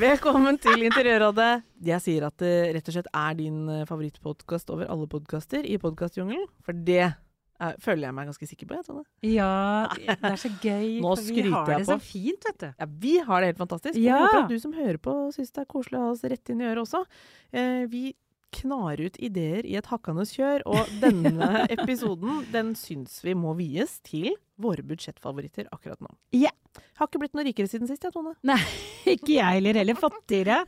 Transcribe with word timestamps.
Velkommen 0.00 0.56
til 0.56 0.80
Interiørrådet. 0.86 1.64
Jeg 1.84 2.00
sier 2.00 2.24
at 2.24 2.40
det 2.40 2.52
rett 2.72 2.86
og 2.88 2.94
slett 2.94 3.08
er 3.12 3.34
din 3.36 3.56
eh, 3.68 3.82
favorittpodkast 3.84 4.70
over 4.72 4.88
alle 4.88 5.04
podkaster 5.12 5.66
i 5.68 5.74
podkastjungelen. 5.82 6.46
For 6.64 6.78
det 6.86 7.02
er, 7.02 7.74
føler 7.84 8.06
jeg 8.06 8.16
meg 8.16 8.30
ganske 8.30 8.48
sikker 8.48 8.70
på. 8.70 8.78
Jeg, 8.78 8.86
Tone. 8.86 9.04
Ja, 9.28 9.50
det 9.92 10.16
er 10.30 10.38
så 10.40 10.52
gøy. 10.54 10.86
Nå 11.04 11.10
for 11.12 11.28
vi 11.28 11.44
har 11.50 11.72
jeg 11.74 11.82
det 11.82 11.88
så 11.90 11.98
fint, 12.00 12.48
vet 12.48 12.62
du. 12.62 12.66
Ja, 12.70 12.88
vi 13.04 13.12
har 13.26 13.44
det 13.44 13.50
helt 13.52 13.60
fantastisk. 13.60 13.98
Og 13.98 14.06
jeg 14.06 14.24
håper 14.24 14.40
at 14.40 14.54
du 14.54 14.64
som 14.64 14.72
hører 14.78 15.00
på 15.04 15.16
syns 15.36 15.52
det 15.52 15.66
er 15.66 15.70
koselig 15.76 16.00
å 16.00 16.06
ha 16.06 16.14
oss 16.14 16.24
rett 16.32 16.54
inn 16.54 16.64
i 16.64 16.70
øret 16.70 16.86
også. 16.86 17.04
Eh, 17.52 17.84
vi 17.92 18.06
knar 18.54 19.00
ut 19.00 19.16
ideer 19.22 19.66
i 19.66 19.76
et 19.78 19.88
hakkende 19.90 20.26
kjør, 20.28 20.64
og 20.68 20.90
denne 21.02 21.64
episoden 21.74 22.44
den 22.52 22.74
syns 22.78 23.20
vi 23.24 23.34
må 23.38 23.54
vies 23.58 23.98
til 24.06 24.32
våre 24.60 24.84
budsjettfavoritter 24.84 25.70
akkurat 25.72 26.00
nå. 26.04 26.10
Ja. 26.36 26.52
Har 27.00 27.08
ikke 27.08 27.18
blitt 27.22 27.34
noe 27.34 27.42
rikere 27.46 27.70
siden 27.70 27.88
sist, 27.88 28.04
jeg, 28.04 28.12
Tone. 28.14 28.36
Nei, 28.46 28.60
ikke 29.16 29.32
jeg 29.38 29.58
heller. 29.58 29.78
Heller 29.80 29.98
fattigere. 29.98 30.60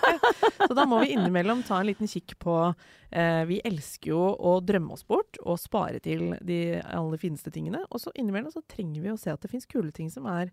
Så 0.68 0.76
da 0.76 0.84
må 0.86 1.00
vi 1.02 1.14
innimellom 1.16 1.64
ta 1.66 1.80
en 1.80 1.88
liten 1.88 2.10
kikk 2.10 2.36
på 2.42 2.56
eh, 2.68 3.42
Vi 3.48 3.58
elsker 3.66 4.12
jo 4.12 4.20
å 4.36 4.56
drømme 4.62 4.94
oss 4.94 5.06
bort 5.08 5.40
og 5.42 5.58
spare 5.58 6.02
til 6.04 6.34
de 6.46 6.78
aller 6.84 7.22
fineste 7.22 7.52
tingene. 7.54 7.82
Og 7.90 8.04
så 8.04 8.12
innimellom 8.14 8.52
så 8.54 8.62
trenger 8.68 9.02
vi 9.02 9.14
å 9.14 9.18
se 9.20 9.32
at 9.32 9.42
det 9.42 9.50
fins 9.52 9.68
kule 9.70 9.90
ting 9.96 10.12
som 10.12 10.28
er 10.30 10.52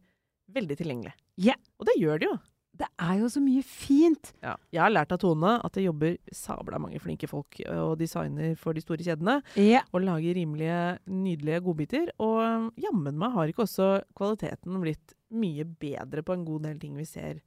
veldig 0.55 0.79
tilgjengelige. 0.79 1.17
Ja. 1.43 1.57
Og 1.77 1.89
det 1.91 1.99
gjør 1.99 2.23
det 2.23 2.31
jo. 2.31 2.37
Det 2.77 2.87
er 3.01 3.15
jo 3.21 3.29
så 3.31 3.41
mye 3.41 3.63
fint. 3.65 4.31
Ja. 4.43 4.53
Jeg 4.73 4.81
har 4.83 4.93
lært 4.93 5.13
av 5.15 5.21
Tone 5.23 5.55
at 5.65 5.77
det 5.77 5.87
jobber 5.87 6.17
sabla 6.35 6.79
mange 6.81 6.99
flinke 7.01 7.29
folk 7.29 7.59
eh, 7.63 7.81
og 7.81 7.95
designer 8.01 8.53
for 8.59 8.77
de 8.77 8.83
store 8.83 9.05
kjedene. 9.05 9.39
Ja. 9.57 9.81
Og 9.95 10.05
lager 10.05 10.37
rimelige, 10.37 10.81
nydelige 11.09 11.61
godbiter. 11.65 12.11
Og 12.21 12.41
um, 12.43 12.67
jammen 12.81 13.17
meg 13.17 13.33
har 13.33 13.53
ikke 13.53 13.65
også 13.65 13.89
kvaliteten 14.17 14.81
blitt 14.83 15.15
mye 15.33 15.65
bedre 15.65 16.23
på 16.23 16.35
en 16.37 16.45
god 16.47 16.67
del 16.69 16.77
ting 16.81 16.93
vi 16.99 17.07
ser 17.09 17.41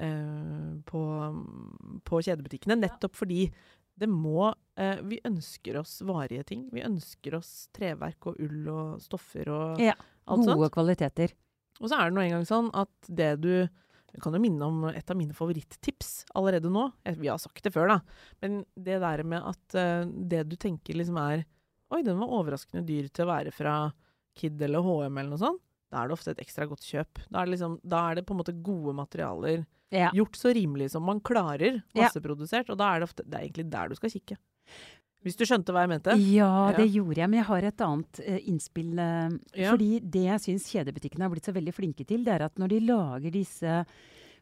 eh, 0.00 0.70
på, 0.88 1.02
på 2.08 2.22
kjedebutikkene. 2.24 2.80
Nettopp 2.80 3.20
fordi 3.20 3.44
det 4.00 4.08
må 4.08 4.48
eh, 4.80 5.02
Vi 5.04 5.20
ønsker 5.28 5.76
oss 5.82 5.98
varige 6.08 6.46
ting. 6.48 6.64
Vi 6.72 6.84
ønsker 6.86 7.36
oss 7.36 7.68
treverk 7.76 8.30
og 8.32 8.40
ull 8.40 8.72
og 8.72 9.04
stoffer 9.04 9.52
og 9.52 9.82
Ja, 9.82 9.96
alt 10.24 10.46
sånt. 10.46 10.56
Gode 10.56 10.72
kvaliteter. 10.72 11.36
Og 11.80 11.88
så 11.88 11.98
er 11.98 12.08
det 12.08 12.16
nå 12.16 12.24
engang 12.24 12.48
sånn 12.48 12.72
at 12.76 12.92
det 13.08 13.34
du 13.44 13.52
jeg 14.14 14.22
kan 14.24 14.34
jo 14.34 14.42
minne 14.42 14.66
om 14.66 14.84
et 14.90 15.10
av 15.12 15.18
mine 15.18 15.34
favoritttips 15.36 16.24
allerede 16.38 16.70
nå. 16.72 16.88
Vi 17.20 17.30
har 17.30 17.38
sagt 17.42 17.62
det 17.64 17.72
før, 17.74 17.92
da. 17.92 17.98
Men 18.42 18.60
det 18.74 19.00
der 19.02 19.22
med 19.26 19.46
at 19.52 19.78
eh, 19.78 20.04
det 20.04 20.44
du 20.50 20.56
tenker 20.60 20.98
liksom 20.98 21.18
er 21.22 21.46
Oi, 21.90 22.04
den 22.06 22.20
var 22.20 22.30
overraskende 22.30 22.84
dyr 22.86 23.08
til 23.10 23.24
å 23.24 23.32
være 23.32 23.50
fra 23.50 23.74
Kid 24.38 24.60
eller 24.62 24.84
HM 24.86 25.16
eller 25.18 25.32
noe 25.32 25.40
sånt. 25.40 25.62
Da 25.90 26.04
er 26.04 26.06
det 26.06 26.14
ofte 26.14 26.30
et 26.36 26.42
ekstra 26.44 26.68
godt 26.70 26.86
kjøp. 26.86 27.18
Da 27.26 27.40
er 27.40 27.48
det, 27.48 27.56
liksom, 27.56 27.72
da 27.82 28.04
er 28.06 28.20
det 28.20 28.22
på 28.28 28.36
en 28.36 28.38
måte 28.38 28.54
gode 28.62 28.94
materialer. 28.94 29.64
Ja. 29.90 30.12
Gjort 30.14 30.38
så 30.38 30.52
rimelig 30.54 30.92
som 30.92 31.02
man 31.02 31.18
klarer. 31.18 31.80
Ja. 31.90 32.04
Masseprodusert. 32.04 32.70
Og 32.70 32.78
da 32.78 32.92
er 32.92 33.02
det 33.02 33.08
ofte 33.10 33.26
Det 33.26 33.34
er 33.34 33.48
egentlig 33.48 33.66
der 33.72 33.90
du 33.90 33.98
skal 33.98 34.14
kikke. 34.14 34.38
Hvis 35.22 35.36
du 35.36 35.44
skjønte 35.44 35.72
hva 35.74 35.82
jeg 35.84 35.90
mente? 35.92 36.14
Ja, 36.32 36.72
det 36.76 36.86
Ja. 36.88 36.92
gjorde 37.00 37.18
jeg. 37.20 37.28
Men 37.28 37.38
jeg 37.42 37.46
har 37.50 37.62
et 37.68 37.82
annet 37.84 38.20
uh, 38.26 38.38
innspill. 38.48 38.92
Uh, 38.96 39.38
Ja. 39.54 39.70
Fordi 39.74 40.00
det 40.00 40.22
jeg 40.24 40.40
syns 40.46 40.68
kjedebutikkene 40.72 41.26
har 41.26 41.30
blitt 41.34 41.44
så 41.44 41.52
veldig 41.52 41.74
flinke 41.76 42.06
til, 42.08 42.24
det 42.24 42.32
er 42.38 42.46
at 42.46 42.56
når 42.56 42.68
de 42.72 42.80
lager 42.80 43.30
disse 43.30 43.84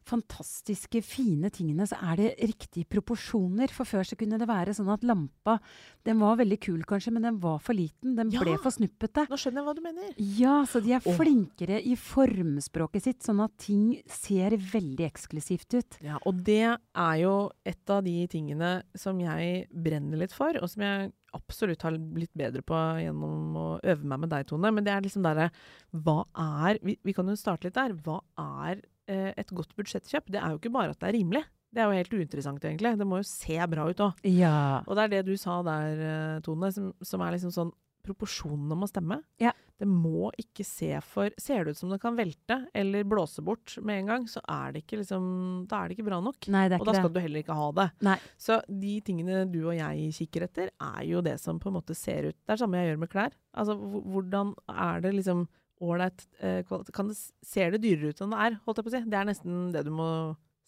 fantastiske, 0.07 1.01
fine 1.03 1.49
tingene, 1.53 1.85
så 1.89 1.97
er 2.11 2.15
det 2.19 2.29
riktige 2.39 2.85
proporsjoner. 2.89 3.69
For 3.73 3.85
før 3.85 4.03
så 4.07 4.17
kunne 4.19 4.39
det 4.39 4.47
være 4.49 4.73
sånn 4.77 4.91
at 4.93 5.03
lampa 5.05 5.59
Den 6.05 6.19
var 6.19 6.37
veldig 6.39 6.57
kul 6.63 6.83
kanskje, 6.87 7.11
men 7.13 7.21
den 7.23 7.39
var 7.39 7.59
for 7.59 7.73
liten. 7.73 8.15
Den 8.15 8.31
Ja. 8.31 8.39
ble 8.41 8.57
for 8.57 8.71
snuppete. 8.71 9.27
Nå 9.29 9.35
skjønner 9.37 9.59
jeg 9.61 9.65
hva 9.67 9.75
du 9.75 9.81
mener. 9.81 10.13
Ja, 10.17 10.63
så 10.65 10.81
de 10.81 10.93
er 10.93 11.01
Åh. 11.05 11.15
flinkere 11.17 11.81
i 11.85 11.95
formspråket 11.95 13.01
sitt, 13.03 13.19
sånn 13.23 13.43
at 13.43 13.55
ting 13.57 14.01
ser 14.07 14.51
veldig 14.51 15.05
eksklusivt 15.11 15.73
ut. 15.77 15.97
Ja, 16.01 16.17
og 16.25 16.43
det 16.43 16.63
er 16.95 17.15
jo 17.21 17.51
et 17.65 17.89
av 17.89 18.03
de 18.03 18.27
tingene 18.27 18.83
som 18.95 19.19
jeg 19.19 19.67
brenner 19.71 20.17
litt 20.17 20.31
for, 20.33 20.53
og 20.61 20.69
som 20.69 20.81
jeg 20.81 21.11
absolutt 21.33 21.81
har 21.83 21.91
blitt 21.97 22.33
bedre 22.35 22.63
på 22.65 22.73
gjennom 23.03 23.53
å 23.55 23.79
øve 23.83 24.03
meg 24.03 24.19
med 24.21 24.29
deg, 24.31 24.47
Tone. 24.47 24.71
Men 24.73 24.83
det 24.83 24.93
er 24.93 25.01
liksom 25.01 25.21
derre 25.21 25.51
Hva 25.93 26.25
er 26.35 26.79
vi, 26.81 26.97
vi 27.03 27.13
kan 27.13 27.27
jo 27.27 27.35
starte 27.35 27.65
litt 27.65 27.73
der. 27.75 27.93
Hva 27.93 28.21
er 28.37 28.81
et 29.09 29.53
godt 29.55 29.75
budsjettkjøp? 29.79 30.29
Det 30.31 30.39
er 30.41 30.53
jo 30.53 30.61
ikke 30.61 30.73
bare 30.73 30.93
at 30.95 30.99
det 31.01 31.09
er 31.11 31.17
rimelig. 31.19 31.43
Det 31.69 31.83
er 31.83 31.89
jo 31.91 31.99
helt 31.99 32.13
uinteressant, 32.17 32.63
egentlig. 32.65 32.95
Det 32.97 33.05
må 33.05 33.19
jo 33.21 33.27
se 33.29 33.59
bra 33.69 33.83
ut 33.89 33.99
òg. 34.01 34.23
Ja. 34.25 34.81
Og 34.87 34.95
det 34.97 35.03
er 35.05 35.13
det 35.17 35.25
du 35.27 35.35
sa 35.37 35.59
der, 35.65 35.99
eh, 36.01 36.39
Tone, 36.45 36.71
som, 36.73 36.93
som 37.05 37.21
er 37.25 37.35
liksom 37.37 37.53
sånn 37.53 37.75
Proporsjonene 38.09 38.77
må 38.79 38.87
stemme. 38.87 39.17
Ja. 39.43 39.51
Det 39.77 39.85
må 39.85 40.29
ikke 40.39 40.63
se 40.65 40.87
for 41.05 41.29
Ser 41.37 41.65
det 41.67 41.73
ut 41.75 41.79
som 41.81 41.91
det 41.91 41.99
kan 42.01 42.15
velte 42.17 42.55
eller 42.73 43.03
blåse 43.07 43.43
bort 43.45 43.75
med 43.85 43.99
en 43.99 44.07
gang, 44.13 44.25
så 44.31 44.39
er 44.49 44.71
det 44.73 44.85
ikke 44.85 45.01
liksom 45.01 45.27
Da 45.69 45.81
er 45.83 45.91
det 45.91 45.97
ikke 45.97 46.07
bra 46.07 46.21
nok. 46.23 46.47
Nei, 46.47 46.63
det 46.71 46.77
er 46.79 46.81
Og 46.81 46.87
da 46.87 46.95
skal 46.95 47.11
det. 47.11 47.19
du 47.19 47.21
heller 47.27 47.43
ikke 47.43 47.57
ha 47.59 47.67
det. 47.75 47.87
Nei. 48.07 48.15
Så 48.39 48.61
de 48.71 48.93
tingene 49.05 49.43
du 49.51 49.59
og 49.67 49.75
jeg 49.77 50.15
kikker 50.15 50.47
etter, 50.47 50.71
er 50.79 51.03
jo 51.11 51.21
det 51.27 51.35
som 51.43 51.59
på 51.59 51.69
en 51.69 51.75
måte 51.75 51.93
ser 51.93 52.31
ut 52.31 52.37
Det 52.39 52.47
er 52.47 52.55
det 52.55 52.63
samme 52.63 52.79
jeg 52.81 52.93
gjør 52.93 53.01
med 53.03 53.11
klær. 53.13 53.35
Altså 53.59 53.75
hvordan 53.77 54.55
er 54.71 55.01
det 55.05 55.13
liksom 55.19 55.45
ålreit 55.81 56.27
eh, 56.39 56.61
kvalitet 56.67 56.93
det, 57.09 57.17
Ser 57.45 57.71
det 57.75 57.81
dyrere 57.83 58.11
ut 58.13 58.21
enn 58.21 58.33
det 58.35 58.39
er, 58.45 58.59
holdt 58.65 58.79
jeg 58.81 58.85
på 58.87 58.91
å 58.91 58.95
si? 58.97 59.03
Det 59.09 59.19
er 59.19 59.27
nesten 59.29 59.65
det 59.75 59.83
du 59.87 59.91
må 59.95 60.07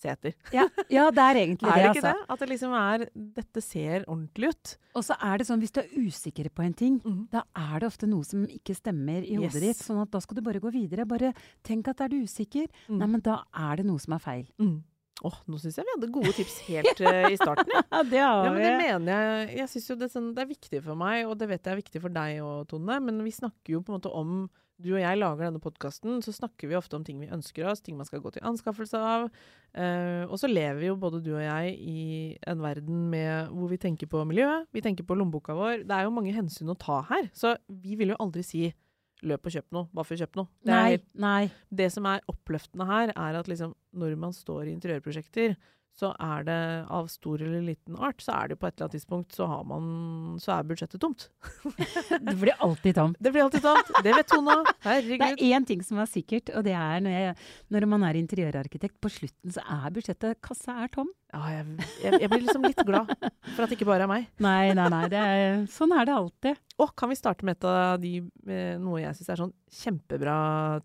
se 0.02 0.10
etter. 0.10 0.34
Ja, 0.58 0.64
ja, 0.90 1.04
det 1.14 1.22
er 1.22 1.40
egentlig 1.44 1.70
Er 1.70 1.76
det, 1.78 1.82
det 1.84 1.90
ikke 1.96 2.04
altså. 2.08 2.14
det? 2.24 2.30
At 2.34 2.40
det 2.42 2.50
liksom 2.50 2.72
er 2.80 3.04
Dette 3.40 3.62
ser 3.62 4.06
ordentlig 4.08 4.50
ut. 4.54 4.72
Og 4.98 5.04
så 5.06 5.18
er 5.22 5.38
det 5.42 5.46
sånn, 5.50 5.62
hvis 5.62 5.76
du 5.76 5.82
er 5.84 5.92
usikker 6.08 6.50
på 6.58 6.64
en 6.66 6.74
ting, 6.78 6.96
mm. 7.06 7.20
da 7.34 7.44
er 7.56 7.84
det 7.84 7.90
ofte 7.92 8.10
noe 8.10 8.26
som 8.26 8.48
ikke 8.50 8.74
stemmer 8.78 9.22
i 9.28 9.36
hodet 9.38 9.62
Yes. 9.62 9.68
ditt. 9.78 9.84
Sånn 9.86 10.02
at 10.02 10.10
da 10.12 10.20
skal 10.24 10.40
du 10.40 10.46
bare 10.48 10.60
gå 10.64 10.72
videre. 10.74 11.06
Bare 11.06 11.34
tenk 11.68 11.88
at 11.92 12.02
er 12.02 12.10
du 12.16 12.22
usikker, 12.24 12.66
Mm. 12.90 12.98
nei, 12.98 13.08
men 13.18 13.22
da 13.22 13.44
er 13.54 13.78
det 13.82 13.86
noe 13.86 14.00
som 14.02 14.18
er 14.18 14.24
feil. 14.24 14.48
Mm. 14.60 14.80
Åh, 15.22 15.36
nå 15.46 15.60
syns 15.62 15.76
jeg 15.78 15.86
vi 15.86 15.94
hadde 15.94 16.08
gode 16.16 16.32
tips 16.34 16.56
helt 16.66 17.02
uh, 17.06 17.28
i 17.30 17.38
starten. 17.38 17.70
Ja. 17.70 17.82
Ja, 17.94 18.00
det 18.10 18.22
har 18.26 18.46
Ja, 18.48 18.54
men 18.56 18.64
det 18.64 18.72
mener 18.80 19.12
jeg. 19.22 19.52
Jeg 19.60 19.70
syns 19.70 19.90
jo 19.92 19.96
det, 20.02 20.08
sånn, 20.10 20.32
det 20.34 20.42
er 20.42 20.50
viktig 20.50 20.80
for 20.82 20.98
meg, 20.98 21.28
og 21.30 21.36
det 21.38 21.48
vet 21.52 21.62
jeg 21.70 21.76
er 21.76 21.82
viktig 21.84 22.02
for 22.02 22.10
deg 22.16 22.40
òg, 22.42 22.64
Tone. 22.72 22.98
Men 23.06 23.22
vi 23.22 23.30
snakker 23.36 23.76
jo 23.76 23.84
på 23.86 23.94
en 23.94 24.00
måte 24.00 24.10
om 24.18 24.32
Du 24.82 24.90
og 24.96 25.02
jeg 25.02 25.20
lager 25.20 25.46
denne 25.46 25.62
podkasten, 25.62 26.20
så 26.26 26.34
snakker 26.34 26.70
vi 26.72 26.78
ofte 26.78 26.98
om 26.98 27.04
ting 27.06 27.20
vi 27.22 27.30
ønsker 27.32 27.68
oss, 27.70 27.82
ting 27.86 27.98
man 28.00 28.08
skal 28.10 28.22
gå 28.24 28.32
til 28.36 28.46
anskaffelse 28.48 28.98
av. 28.98 29.28
Eh, 29.78 30.24
og 30.26 30.38
så 30.42 30.50
lever 30.50 30.88
jo 30.90 30.96
både 31.00 31.22
du 31.24 31.32
og 31.36 31.44
jeg 31.44 31.76
i 31.78 32.04
en 32.50 32.62
verden 32.64 33.04
med, 33.14 33.52
hvor 33.54 33.70
vi 33.72 33.80
tenker 33.82 34.10
på 34.12 34.24
miljøet, 34.28 34.68
vi 34.74 34.84
tenker 34.86 35.06
på 35.08 35.18
lommeboka 35.20 35.56
vår. 35.58 35.84
Det 35.86 35.98
er 35.98 36.08
jo 36.08 36.16
mange 36.16 36.34
hensyn 36.36 36.74
å 36.74 36.78
ta 36.80 37.02
her. 37.12 37.30
Så 37.38 37.54
vi 37.70 37.98
vil 38.00 38.16
jo 38.16 38.20
aldri 38.24 38.44
si 38.48 38.66
løp 39.22 39.46
og 39.46 39.54
kjøp 39.54 39.68
noe, 39.76 39.86
bare 39.94 40.08
for 40.08 40.18
å 40.18 40.22
kjøpe 40.24 40.40
noe. 40.42 40.50
Det, 40.66 40.72
Nei, 40.74 40.86
helt, 40.96 41.06
nei. 41.22 41.44
det 41.70 41.92
som 41.94 42.08
er 42.10 42.24
oppløftende 42.32 42.88
her, 42.90 43.12
er 43.14 43.38
at 43.38 43.52
liksom, 43.52 43.76
når 44.02 44.16
man 44.18 44.34
står 44.34 44.66
i 44.66 44.74
interiørprosjekter, 44.74 45.54
så 45.98 46.14
er 46.24 46.46
det 46.48 46.58
av 46.90 47.08
stor 47.12 47.42
eller 47.44 47.62
liten 47.66 47.98
art, 48.00 48.22
så 48.24 48.34
er 48.38 48.52
det 48.52 48.58
på 48.62 48.68
et 48.68 48.74
eller 48.76 48.88
annet 48.88 48.96
tidspunkt 48.96 49.36
så 49.36 49.48
har 49.50 49.66
man 49.68 50.38
Så 50.42 50.54
er 50.56 50.68
budsjettet 50.68 51.02
tomt. 51.04 51.28
Det 52.28 52.36
blir 52.40 52.56
alltid 52.64 52.96
tomt. 52.96 53.18
Det 53.20 53.32
blir 53.34 53.44
alltid 53.44 53.66
tomt. 53.66 53.92
Det 54.04 54.16
vet 54.16 54.30
Tone. 54.32 54.56
Det 54.64 54.76
Herregud. 54.86 55.26
er 55.28 55.44
én 55.52 55.68
ting 55.68 55.84
som 55.86 56.00
er 56.02 56.10
sikkert, 56.10 56.50
og 56.56 56.64
det 56.66 56.74
er 56.78 57.04
når, 57.04 57.18
jeg, 57.18 57.36
når 57.76 57.88
man 57.92 58.06
er 58.08 58.20
interiørarkitekt, 58.22 58.98
på 59.04 59.12
slutten 59.12 59.54
så 59.54 59.64
er 59.68 59.94
budsjettet 59.94 60.40
Kassa 60.42 60.80
er 60.86 60.92
tom. 60.94 61.12
Ja, 61.32 61.44
jeg, 61.54 61.88
jeg, 62.04 62.22
jeg 62.24 62.32
blir 62.32 62.44
liksom 62.44 62.66
litt 62.66 62.82
glad 62.88 63.12
for 63.54 63.64
at 63.64 63.72
det 63.72 63.78
ikke 63.78 63.88
bare 63.88 64.08
er 64.08 64.12
meg. 64.12 64.28
Nei, 64.44 64.74
nei, 64.76 64.88
nei. 64.92 65.06
Det 65.12 65.22
er, 65.22 65.62
sånn 65.72 65.94
er 65.96 66.08
det 66.08 66.16
alltid. 66.18 66.60
Å, 66.82 66.90
kan 66.98 67.12
vi 67.12 67.20
starte 67.20 67.48
med 67.48 67.60
et 67.60 67.68
av 67.68 68.00
de 68.02 68.18
eh, 68.48 68.76
Noe 68.82 69.04
jeg 69.04 69.16
syns 69.20 69.32
er 69.32 69.44
sånn 69.46 69.54
kjempebra 69.84 70.36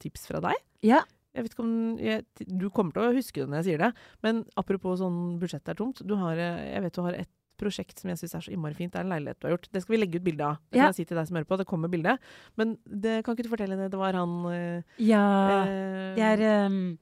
tips 0.02 0.28
fra 0.30 0.42
deg? 0.50 0.60
Ja. 0.86 1.00
Jeg 1.36 1.44
vet 1.44 1.52
ikke 1.54 1.64
om 1.66 1.72
jeg, 2.00 2.24
Du 2.48 2.68
kommer 2.72 2.92
til 2.96 3.02
å 3.04 3.14
huske 3.14 3.42
det 3.42 3.48
når 3.52 3.60
jeg 3.60 3.66
sier 3.70 3.82
det, 3.84 3.90
men 4.24 4.44
apropos 4.56 4.98
sånn 5.02 5.38
budsjettet 5.42 5.74
er 5.74 5.78
tomt. 5.82 6.00
Du 6.06 6.14
har, 6.16 6.32
eh, 6.40 6.72
jeg 6.74 6.82
vet 6.86 6.96
du 6.96 7.02
har 7.04 7.12
et 7.20 7.28
prosjekt 7.56 8.00
som 8.00 8.10
jeg 8.10 8.18
syns 8.20 8.34
er 8.36 8.44
så 8.44 8.52
innmari 8.52 8.76
fint. 8.76 8.92
Det 8.92 8.98
er 9.00 9.04
en 9.06 9.12
leilighet 9.14 9.38
du 9.40 9.46
har 9.48 9.54
gjort. 9.56 9.68
Det 9.72 9.80
skal 9.82 9.94
vi 9.96 10.00
legge 10.02 10.18
ut 10.20 10.24
bilde 10.26 10.44
av. 10.44 10.58
Det 10.70 10.76
Ja. 10.76 10.82
kan 10.84 10.92
jeg 10.92 10.96
si 10.98 11.04
til 11.08 11.16
deg 11.16 11.26
som 11.28 11.36
hører 11.36 11.48
på. 11.48 11.56
Det 11.56 11.66
kommer 11.66 11.88
bilde. 11.88 12.18
Men 12.56 12.76
det, 12.84 13.24
kan 13.24 13.34
ikke 13.36 13.44
du 13.44 13.48
fortelle 13.56 13.76
det? 13.80 13.90
Det 13.92 13.98
var 13.98 14.12
han 14.12 14.34
eh, 14.52 14.82
Ja. 14.98 15.64
eh, 15.64 16.14
Det 16.16 16.24
er, 16.24 16.38
ehm, 16.68 16.98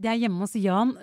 det 0.00 0.06
er 0.08 0.16
hjemme 0.28 0.38
hos 0.40 0.54
Jan. 0.54 0.94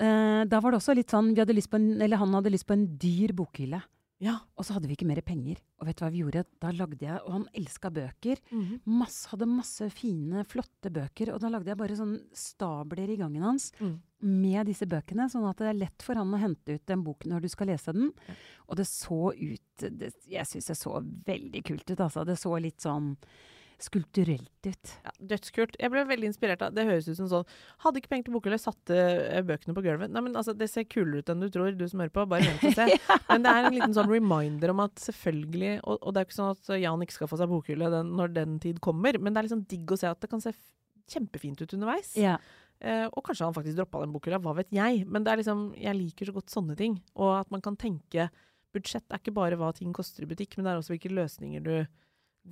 Da 0.49 0.59
var 0.59 0.71
det 0.71 0.79
også 0.79 0.95
litt 0.95 1.09
sånn 1.13 1.35
vi 1.35 1.41
hadde 1.41 1.53
lyst 1.53 1.69
på 1.69 1.75
en, 1.75 2.01
Eller 2.01 2.17
han 2.17 2.33
hadde 2.33 2.49
lyst 2.51 2.65
på 2.65 2.73
en 2.73 2.87
dyr 2.97 3.33
bokhylle. 3.33 3.81
Ja. 4.23 4.37
Og 4.55 4.63
så 4.63 4.73
hadde 4.77 4.87
vi 4.87 4.95
ikke 4.95 5.07
mer 5.09 5.19
penger. 5.21 5.57
Og 5.79 5.87
vet 5.87 5.97
du 5.99 6.03
hva 6.05 6.11
vi 6.13 6.21
gjorde? 6.23 6.45
Da 6.63 6.69
lagde 6.71 7.01
jeg 7.03 7.19
Og 7.25 7.31
han 7.33 7.47
elska 7.53 7.89
bøker. 7.91 8.39
Mhm. 8.49 8.79
Masse, 8.85 9.27
hadde 9.27 9.45
masse 9.49 9.89
fine, 9.91 10.45
flotte 10.47 10.89
bøker. 10.93 11.33
Og 11.33 11.41
da 11.43 11.49
lagde 11.51 11.67
jeg 11.67 11.77
bare 11.77 11.97
sånn 11.99 12.15
stabler 12.33 13.09
i 13.11 13.17
gangen 13.19 13.43
hans 13.43 13.71
Mm. 13.81 13.99
med 14.21 14.65
disse 14.67 14.85
bøkene, 14.87 15.27
sånn 15.29 15.47
at 15.49 15.57
det 15.57 15.67
er 15.67 15.73
lett 15.85 16.01
for 16.01 16.15
han 16.15 16.31
å 16.31 16.39
hente 16.39 16.75
ut 16.79 16.85
den 16.87 17.03
boken 17.03 17.29
når 17.33 17.41
du 17.41 17.49
skal 17.49 17.67
lese 17.67 17.91
den. 17.93 18.11
Ja. 18.27 18.33
Og 18.69 18.77
det 18.77 18.85
så 18.87 19.33
ut 19.35 19.77
det, 19.77 20.13
Jeg 20.27 20.45
syns 20.47 20.67
det 20.67 20.77
så 20.77 21.01
veldig 21.25 21.63
kult 21.65 21.89
ut, 21.91 21.97
altså. 21.99 22.25
Det 22.25 22.37
så 22.39 22.59
litt 22.61 22.77
sånn 22.79 23.17
skulpturelt 23.81 24.67
ut. 24.67 24.91
Ja, 25.03 25.11
Dødskult. 25.31 25.75
Jeg 25.81 25.91
ble 25.91 26.03
veldig 26.07 26.29
inspirert 26.29 26.63
av 26.63 26.73
Det 26.75 26.85
høres 26.87 27.09
ut 27.09 27.17
som 27.17 27.27
sånn 27.31 27.47
Hadde 27.83 27.99
ikke 27.99 28.11
penger 28.13 28.27
til 28.27 28.35
bokhylle, 28.37 28.59
satte 28.61 28.95
eh, 28.95 29.43
bøkene 29.45 29.75
på 29.75 29.83
gulvet. 29.85 30.13
Nei, 30.13 30.23
men 30.25 30.37
altså, 30.37 30.55
Det 30.57 30.69
ser 30.71 30.87
kulere 30.87 31.23
ut 31.23 31.31
enn 31.31 31.43
du 31.43 31.49
tror, 31.51 31.73
du 31.75 31.85
som 31.91 32.03
hører 32.03 32.13
på. 32.15 32.25
Bare 32.31 32.47
vent 32.47 32.63
og 32.69 32.77
se. 32.77 32.87
Men 33.29 33.45
det 33.45 33.51
er 33.51 33.67
en 33.67 33.75
liten 33.75 33.95
sånn 33.97 34.11
reminder 34.11 34.71
om 34.71 34.83
at 34.85 35.01
selvfølgelig 35.03 35.73
Og, 35.83 35.97
og 35.99 36.15
det 36.15 36.21
er 36.21 36.29
ikke 36.29 36.37
sånn 36.37 36.53
at 36.55 36.71
Jan 36.81 37.05
ikke 37.05 37.17
skal 37.17 37.31
få 37.31 37.39
seg 37.41 37.51
bokhylle 37.51 37.91
den, 37.93 38.13
når 38.19 38.35
den 38.35 38.57
tid 38.63 38.79
kommer, 38.83 39.17
men 39.19 39.33
det 39.33 39.41
er 39.41 39.47
liksom 39.47 39.63
digg 39.69 39.91
å 39.91 39.97
se 39.99 40.07
at 40.09 40.19
det 40.21 40.29
kan 40.31 40.41
se 40.43 40.53
kjempefint 41.11 41.61
ut 41.61 41.75
underveis. 41.75 42.13
Ja. 42.17 42.37
Uh, 42.83 43.07
og 43.11 43.23
kanskje 43.27 43.47
han 43.47 43.55
faktisk 43.55 43.77
droppa 43.77 44.01
den 44.03 44.13
bokhylla, 44.13 44.39
hva 44.43 44.55
vet 44.57 44.73
jeg. 44.75 45.05
Men 45.07 45.25
det 45.25 45.31
er 45.31 45.41
liksom, 45.41 45.67
jeg 45.79 45.97
liker 45.97 46.29
så 46.29 46.35
godt 46.35 46.53
sånne 46.53 46.75
ting. 46.79 46.97
Og 47.15 47.31
at 47.39 47.53
man 47.53 47.63
kan 47.65 47.77
tenke 47.79 48.29
Budsjett 48.75 49.07
er 49.07 49.21
ikke 49.21 49.31
bare 49.37 49.55
hva 49.55 49.69
ting 49.71 49.93
koster 49.95 50.25
i 50.25 50.27
butikk, 50.27 50.57
men 50.57 50.65
det 50.65 50.73
er 50.73 50.81
også 50.81 50.91
hvilke 50.95 51.13
løsninger 51.13 51.61
du 51.63 51.75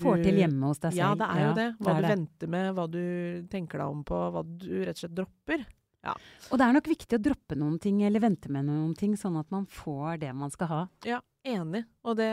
Får 0.02 0.24
til 0.24 0.40
hjemme 0.42 0.72
hos 0.72 0.82
deg 0.82 0.96
selv. 0.96 1.04
Ja, 1.04 1.14
det 1.20 1.30
er 1.30 1.44
jo 1.44 1.54
det. 1.58 1.70
Hva 1.78 1.94
det 1.94 1.96
du 1.96 2.06
det. 2.06 2.12
venter 2.16 2.52
med, 2.56 2.68
hva 2.74 2.86
du 2.90 3.04
tenker 3.52 3.84
deg 3.84 3.94
om 3.94 4.04
på, 4.08 4.20
hva 4.34 4.42
du 4.44 4.70
rett 4.82 4.98
og 4.98 5.04
slett 5.04 5.18
dropper. 5.20 5.66
Og 6.04 6.60
det 6.60 6.66
er 6.66 6.76
nok 6.76 6.88
viktig 6.92 7.16
å 7.16 7.24
droppe 7.24 7.58
noen 7.60 7.78
ting, 7.82 8.02
eller 8.04 8.24
vente 8.24 8.52
med 8.52 8.68
noen 8.68 8.92
ting, 9.00 9.14
sånn 9.20 9.38
at 9.40 9.52
man 9.54 9.68
får 9.72 10.20
det 10.26 10.32
man 10.36 10.52
skal 10.52 10.70
ha. 10.72 10.82
Ja, 11.08 11.22
enig. 11.48 11.86
Og, 12.04 12.18
det, 12.20 12.32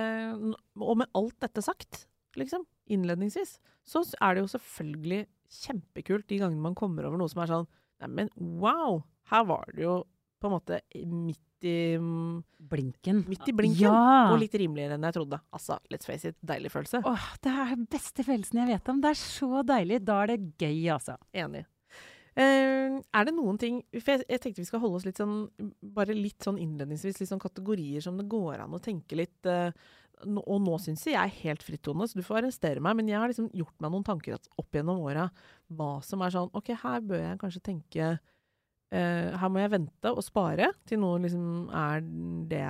og 0.80 0.96
med 0.98 1.10
alt 1.18 1.36
dette 1.44 1.62
sagt, 1.62 2.06
liksom, 2.40 2.64
innledningsvis, 2.90 3.58
så 3.86 4.02
er 4.18 4.34
det 4.34 4.44
jo 4.44 4.54
selvfølgelig 4.56 5.20
kjempekult 5.60 6.26
de 6.30 6.40
gangene 6.42 6.64
man 6.64 6.78
kommer 6.78 7.06
over 7.06 7.20
noe 7.20 7.30
som 7.30 7.44
er 7.44 7.54
sånn 7.54 7.70
Neimen, 8.00 8.30
wow! 8.62 9.02
Her 9.28 9.42
var 9.44 9.66
det 9.76 9.82
jo 9.84 9.94
på 10.40 10.48
en 10.48 10.54
måte 10.54 10.78
midt 11.04 11.42
i 11.68 11.96
mm, 12.00 12.38
Blinken. 12.70 13.24
Midt 13.28 13.48
i 13.50 13.54
blinken. 13.56 13.88
Ja! 13.88 14.30
Og 14.30 14.38
litt 14.42 14.54
rimeligere 14.60 14.96
enn 14.96 15.06
jeg 15.08 15.16
trodde. 15.16 15.40
Altså, 15.56 15.80
let's 15.92 16.08
face 16.08 16.30
it, 16.30 16.38
deilig 16.46 16.72
følelse. 16.74 17.02
Åh, 17.06 17.28
det 17.44 17.52
er 17.52 17.74
den 17.74 17.88
beste 17.90 18.24
følelsen 18.26 18.62
jeg 18.62 18.72
vet 18.74 18.90
om. 18.92 19.02
Det 19.02 19.12
er 19.12 19.20
så 19.20 19.64
deilig. 19.66 20.00
Da 20.06 20.22
er 20.22 20.34
det 20.34 20.40
gøy, 20.60 20.80
altså. 20.94 21.16
Enig. 21.36 21.64
Uh, 22.38 23.00
er 23.02 23.26
det 23.26 23.32
noen 23.34 23.56
ting 23.58 23.80
For 23.90 24.12
jeg, 24.14 24.22
jeg 24.30 24.38
tenkte 24.38 24.62
vi 24.62 24.68
skal 24.68 24.78
holde 24.84 25.00
oss 25.00 25.04
litt 25.04 25.18
sånn 25.18 25.48
Bare 25.82 26.14
litt 26.14 26.46
sånn 26.46 26.60
innledningsvis, 26.62 27.18
litt 27.18 27.28
sånn 27.28 27.42
kategorier 27.42 28.04
som 28.04 28.14
det 28.20 28.28
går 28.30 28.62
an 28.62 28.76
å 28.76 28.78
tenke 28.78 29.18
litt 29.18 29.48
uh, 29.50 29.74
no, 30.30 30.44
Og 30.44 30.60
nå 30.62 30.76
syns 30.78 31.02
jeg 31.08 31.16
jeg 31.16 31.24
er 31.24 31.40
helt 31.40 31.66
frittone, 31.66 32.06
så 32.06 32.20
du 32.20 32.22
får 32.22 32.44
arrestere 32.44 32.84
meg, 32.86 32.94
men 33.00 33.10
jeg 33.10 33.18
har 33.18 33.32
liksom 33.32 33.50
gjort 33.50 33.74
meg 33.82 33.92
noen 33.96 34.06
tanker 34.06 34.38
opp 34.38 34.78
gjennom 34.78 35.02
åra 35.02 35.26
hva 35.74 35.90
som 36.06 36.22
er 36.22 36.36
sånn 36.36 36.54
OK, 36.54 36.70
her 36.84 37.02
bør 37.10 37.24
jeg 37.24 37.40
kanskje 37.42 37.64
tenke 37.66 38.12
eh, 38.92 39.30
Her 39.38 39.48
må 39.52 39.60
jeg 39.62 39.70
vente 39.76 40.10
og 40.12 40.22
spare 40.26 40.72
til 40.86 40.98
noe 41.02 41.18
liksom 41.22 41.70
er 41.72 42.00
det 42.50 42.66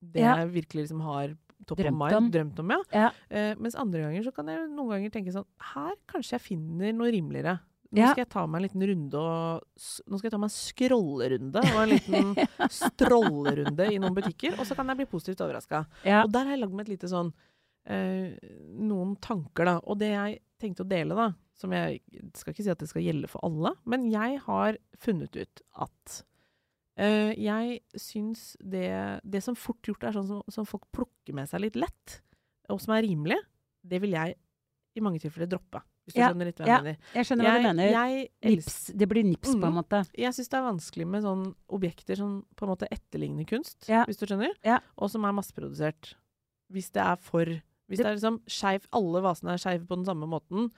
det 0.00 0.20
Ja. 0.22 0.36
jeg 0.40 0.52
virkelig 0.54 0.86
liksom 0.88 1.00
har 1.04 1.34
top 1.66 1.76
Drømt 1.78 1.92
of 1.92 1.98
mind, 2.00 2.16
om. 2.16 2.30
drømt 2.32 2.58
om, 2.62 2.70
ja. 2.70 2.78
Ja. 2.92 3.08
Eh, 3.30 3.54
mens 3.60 3.74
andre 3.76 4.00
ganger 4.06 4.22
så 4.24 4.32
kan 4.34 4.46
jeg 4.48 4.68
noen 4.72 4.88
ganger 4.94 5.10
tenke 5.12 5.32
sånn 5.34 5.44
Her 5.74 5.92
kanskje 6.08 6.38
jeg 6.38 6.40
finner 6.46 6.92
noe 6.96 7.10
rimeligere. 7.12 7.58
Nå 7.92 8.06
skal 8.12 8.22
jeg 8.22 8.28
ta 8.30 8.46
meg 8.46 8.60
en 8.60 8.64
liten 8.68 8.86
runde 8.86 9.18
og 9.18 9.62
Nå 10.08 10.18
skal 10.18 10.28
jeg 10.28 10.32
ta 10.32 10.38
meg 10.38 10.48
en 10.48 10.54
scrollerunde 10.54 11.58
og 11.74 11.78
en 11.82 11.90
liten 11.90 12.34
strollerunde 12.70 13.88
i 13.92 13.98
noen 14.00 14.14
butikker, 14.14 14.54
og 14.58 14.66
så 14.68 14.76
kan 14.78 14.88
jeg 14.92 15.00
bli 15.02 15.06
positivt 15.10 15.42
overraska. 15.44 15.84
Ja. 16.06 16.22
Og 16.24 16.32
der 16.32 16.46
har 16.46 16.54
jeg 16.56 16.62
lagd 16.64 16.76
meg 16.78 16.86
et 16.86 16.92
lite 16.94 17.10
sånn 17.10 17.32
eh, 17.90 18.36
Noen 18.78 19.16
tanker, 19.20 19.66
da. 19.66 19.74
Og 19.90 19.98
det 20.00 20.12
jeg 20.14 20.38
tenkte 20.60 20.84
å 20.84 20.88
dele, 20.90 21.16
da, 21.18 21.28
som 21.60 21.72
jeg 21.76 22.00
skal 22.38 22.54
ikke 22.54 22.64
si 22.66 22.72
at 22.72 22.80
det 22.82 22.88
skal 22.90 23.04
gjelde 23.04 23.28
for 23.30 23.44
alle, 23.46 23.74
men 23.84 24.08
jeg 24.10 24.40
har 24.46 24.78
funnet 25.00 25.36
ut 25.36 25.62
at 25.86 26.16
uh, 27.00 27.32
jeg 27.36 27.80
syns 28.00 28.56
det, 28.64 28.88
det 29.24 29.42
som 29.44 29.56
fort 29.58 29.82
gjort 29.86 30.04
er 30.08 30.16
sånn 30.16 30.28
som, 30.30 30.42
som 30.52 30.66
folk 30.68 30.88
plukker 30.96 31.36
med 31.36 31.48
seg 31.50 31.62
litt 31.66 31.76
lett, 31.78 32.18
og 32.70 32.80
som 32.82 32.94
er 32.96 33.04
rimelig, 33.06 33.38
det 33.86 34.00
vil 34.02 34.16
jeg 34.16 34.36
i 34.96 35.02
mange 35.04 35.20
tilfeller 35.22 35.48
droppe. 35.50 35.80
Hvis 36.06 36.16
du 36.16 36.20
Ja, 36.22 36.28
skjønner 36.32 36.48
litt 36.48 36.58
hva 36.58 36.66
ja. 36.66 36.76
jeg 36.80 36.84
mener. 36.88 37.10
Jeg 37.14 37.26
skjønner 37.28 37.46
hva 37.46 37.52
du 37.54 37.64
mener. 37.68 37.90
Jeg, 37.94 38.22
Nips. 38.50 38.76
Det 38.98 39.06
blir 39.10 39.22
nips, 39.28 39.52
på 39.52 39.60
en 39.60 39.70
Mhm. 39.70 39.76
måte. 39.78 39.98
jeg 40.16 40.32
syns 40.34 40.48
det 40.50 40.58
er 40.58 40.64
vanskelig 40.66 41.06
med 41.06 41.22
sånn 41.22 41.44
objekter 41.68 42.16
som 42.18 42.32
på 42.56 42.64
en 42.66 42.72
måte 42.72 42.88
etterligner 42.90 43.46
kunst, 43.46 43.86
Ja. 43.88 44.04
hvis 44.06 44.18
du 44.18 44.26
skjønner, 44.26 44.50
Ja. 44.64 44.80
og 44.98 45.10
som 45.10 45.24
er 45.24 45.32
masseprodusert. 45.36 46.14
Hvis 46.72 46.90
det 46.90 47.02
er 47.02 47.16
for 47.16 47.44
Hvis 47.90 47.98
det, 47.98 48.06
er 48.06 48.14
liksom 48.14 48.40
skeiv 48.46 48.86
Alle 48.92 49.20
vasene 49.20 49.50
er 49.50 49.58
skeive 49.58 49.86
på 49.86 49.96
den 49.96 50.04
samme 50.06 50.26
måten, 50.26 50.70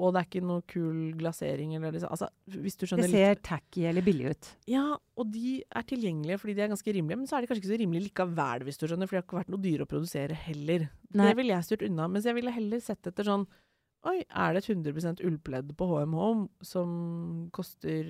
og 0.00 0.14
det 0.14 0.20
er 0.20 0.28
ikke 0.28 0.42
noe 0.48 0.64
kul 0.70 0.98
glasering 1.20 1.74
eller 1.76 1.92
liksom 1.94 2.12
Altså, 2.14 2.30
hvis 2.48 2.78
du 2.80 2.86
skjønner 2.88 3.10
Det 3.10 3.12
ser 3.12 3.40
tacky 3.44 3.84
eller 3.90 4.04
billig 4.04 4.32
ut. 4.32 4.50
Ja, 4.70 4.84
og 4.96 5.32
de 5.34 5.58
er 5.62 5.86
tilgjengelige 5.86 6.40
fordi 6.40 6.54
de 6.56 6.64
er 6.64 6.72
ganske 6.72 6.94
rimelige, 6.96 7.20
men 7.20 7.28
så 7.28 7.36
er 7.36 7.44
de 7.44 7.50
kanskje 7.50 7.62
ikke 7.64 7.72
så 7.74 7.80
rimelige 7.82 8.06
likevel, 8.08 8.64
hvis 8.66 8.80
du 8.80 8.86
skjønner, 8.86 9.10
for 9.10 9.16
de 9.16 9.20
har 9.20 9.26
ikke 9.26 9.40
vært 9.40 9.52
noe 9.52 9.64
dyre 9.64 9.86
å 9.86 9.90
produsere 9.90 10.38
heller. 10.46 10.86
Nei. 11.10 11.26
Det 11.28 11.36
ville 11.40 11.54
jeg 11.54 11.68
styrt 11.68 11.84
unna, 11.90 12.08
mens 12.12 12.28
jeg 12.28 12.38
ville 12.38 12.54
heller 12.56 12.82
sett 12.84 13.12
etter 13.12 13.28
sånn 13.28 13.46
Oi, 14.08 14.22
er 14.24 14.54
det 14.56 14.62
et 14.62 14.70
100 14.72 15.20
ullpledd 15.28 15.74
på 15.76 15.86
HM 15.90 16.14
Home 16.16 16.46
som 16.64 16.92
koster 17.52 18.06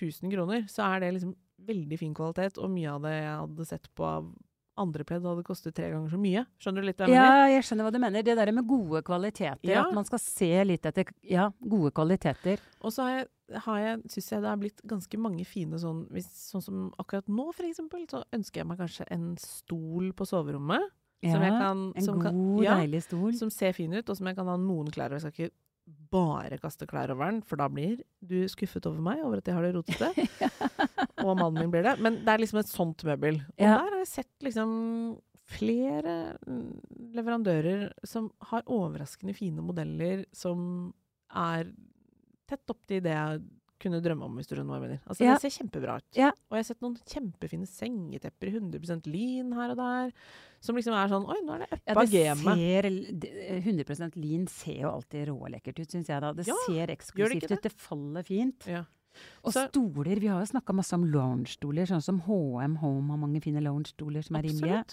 1000 0.00 0.32
kroner, 0.32 0.64
så 0.72 0.86
er 0.86 1.02
det 1.02 1.10
liksom 1.18 1.34
veldig 1.68 1.98
fin 2.00 2.14
kvalitet, 2.16 2.56
og 2.56 2.72
mye 2.72 2.94
av 2.94 3.04
det 3.04 3.12
jeg 3.18 3.34
hadde 3.42 3.66
sett 3.68 3.90
på 3.92 4.06
av 4.08 4.30
andre 4.80 5.04
pledd 5.04 5.26
hadde 5.26 5.44
kostet 5.46 5.74
tre 5.76 5.90
ganger 5.92 6.12
så 6.12 6.18
mye. 6.20 6.44
Skjønner 6.62 6.84
du 6.84 6.88
litt 6.88 7.00
hva 7.00 7.08
jeg 7.08 7.14
mener? 7.14 7.42
Ja, 7.42 7.50
jeg 7.52 7.66
skjønner 7.66 7.86
hva 7.86 7.92
du 7.92 7.98
mener. 8.02 8.24
Det 8.26 8.36
der 8.38 8.52
med 8.56 8.68
gode 8.68 9.02
kvaliteter. 9.06 9.68
Ja. 9.68 9.84
At 9.84 9.96
man 9.96 10.08
skal 10.08 10.22
se 10.22 10.50
litt 10.68 10.88
etter 10.88 11.12
ja, 11.28 11.50
gode 11.60 11.92
kvaliteter. 11.96 12.62
Og 12.80 12.94
så 12.94 13.06
har 13.06 13.14
jeg, 13.16 13.28
har 13.66 13.82
jeg, 13.82 14.00
syns 14.14 14.32
jeg 14.32 14.44
det 14.44 14.50
er 14.52 14.62
blitt 14.62 14.82
ganske 14.94 15.20
mange 15.20 15.44
fine 15.48 15.80
sånn 15.80 16.06
hvis, 16.14 16.30
Sånn 16.52 16.64
som 16.64 16.86
akkurat 17.02 17.28
nå, 17.28 17.50
for 17.52 17.68
eksempel, 17.68 18.06
så 18.10 18.22
ønsker 18.32 18.62
jeg 18.62 18.70
meg 18.70 18.80
kanskje 18.80 19.08
en 19.12 19.32
stol 19.40 20.12
på 20.16 20.28
soverommet. 20.28 20.88
Ja, 21.22 21.36
som 21.36 21.44
jeg 21.46 21.52
kan, 21.54 21.82
en 21.94 22.06
god, 22.08 22.22
kan, 22.24 22.38
ja, 22.64 22.78
deilig 22.80 23.04
stol. 23.04 23.28
Som 23.38 23.52
ser 23.54 23.76
fin 23.76 23.92
ut, 23.94 24.08
og 24.08 24.18
som 24.18 24.26
jeg 24.26 24.38
kan 24.38 24.48
ha 24.50 24.56
noen 24.58 24.90
klær 24.94 25.12
over. 25.12 25.20
Jeg 25.20 25.28
skal 25.28 25.46
ikke 25.50 25.54
bare 26.12 26.58
kaste 26.60 26.86
klær 26.90 27.10
over 27.14 27.30
den, 27.30 27.38
for 27.48 27.56
da 27.60 27.68
blir 27.72 28.00
du 28.20 28.42
skuffet 28.52 28.84
over 28.90 29.00
meg 29.00 29.22
over 29.24 29.40
at 29.40 29.48
jeg 29.48 29.56
har 29.56 29.64
det 29.64 29.74
rotete. 29.78 30.26
og 31.24 31.36
mannen 31.38 31.62
min 31.62 31.72
blir 31.72 31.86
det. 31.86 31.94
Men 32.04 32.18
det 32.24 32.34
er 32.34 32.42
liksom 32.42 32.60
et 32.60 32.72
sånt 32.72 33.04
møbel. 33.08 33.40
Og 33.40 33.62
Ja. 33.64 33.78
der 33.78 33.86
har 33.94 33.98
jeg 34.02 34.10
sett 34.12 34.32
liksom 34.44 34.74
flere 35.52 36.36
mm, 36.46 37.12
leverandører 37.16 37.88
som 38.08 38.30
har 38.50 38.62
overraskende 38.70 39.34
fine 39.36 39.64
modeller 39.64 40.22
som 40.36 40.92
er 41.34 41.72
tett 42.48 42.70
opp 42.72 42.80
til 42.88 43.02
det 43.04 43.12
jeg 43.16 43.42
kunne 43.82 44.00
drømme 44.04 44.24
om, 44.28 44.36
hvis 44.38 44.46
du 44.48 44.54
skjønner 44.54 44.70
hva 44.72 44.78
jeg 44.78 44.84
mener. 44.86 45.00
Altså, 45.06 45.24
Ja. 45.26 45.34
Det 45.36 45.42
ser 45.44 45.54
kjempebra 45.58 45.96
ut. 45.98 46.06
Ja. 46.16 46.28
Og 46.50 46.56
jeg 46.56 46.62
har 46.62 46.68
sett 46.70 46.80
noen 46.84 46.96
kjempefine 47.04 47.66
sengetepper 47.68 48.48
i 48.48 48.54
100 48.56 49.06
lin 49.10 49.52
her 49.58 49.70
og 49.74 49.76
der, 49.82 50.12
som 50.60 50.76
liksom 50.78 50.94
er 50.94 51.08
sånn 51.12 51.26
Oi, 51.28 51.38
nå 51.42 51.54
er 51.54 51.58
det 51.66 51.70
uppa 51.82 52.04
ja, 52.06 52.34
gamet. 52.34 52.56
ser 52.56 52.82
det- 53.20 53.62
100 53.64 54.16
lin 54.16 54.46
ser 54.46 54.80
jo 54.86 54.90
alltid 54.94 55.28
rålekkert 55.28 55.78
ut, 55.82 55.88
syns 55.90 56.06
jeg 56.08 56.20
da. 56.20 56.32
Det 56.32 56.46
Ja, 56.46 56.54
ser 56.66 56.86
eksklusivt 56.86 57.40
det 57.40 57.48
eksklusivt 57.50 57.52
ut. 57.58 57.62
Det 57.62 57.72
faller 57.72 58.22
fint. 58.22 58.66
Ja. 58.66 58.84
Og 59.44 59.52
Så- 59.52 59.68
stoler. 59.68 60.18
Vi 60.18 60.26
har 60.28 60.40
jo 60.40 60.46
snakka 60.46 60.72
masse 60.74 60.94
om 60.94 61.04
lounge-stoler, 61.04 61.84
sånn 61.86 62.02
som 62.02 62.20
HM 62.20 62.76
Home 62.76 63.10
har 63.10 63.18
mange 63.18 63.42
fine 63.42 63.60
lounge-stoler 63.60 64.22
som 64.24 64.36
er 64.36 64.42
rimelige. 64.42 64.84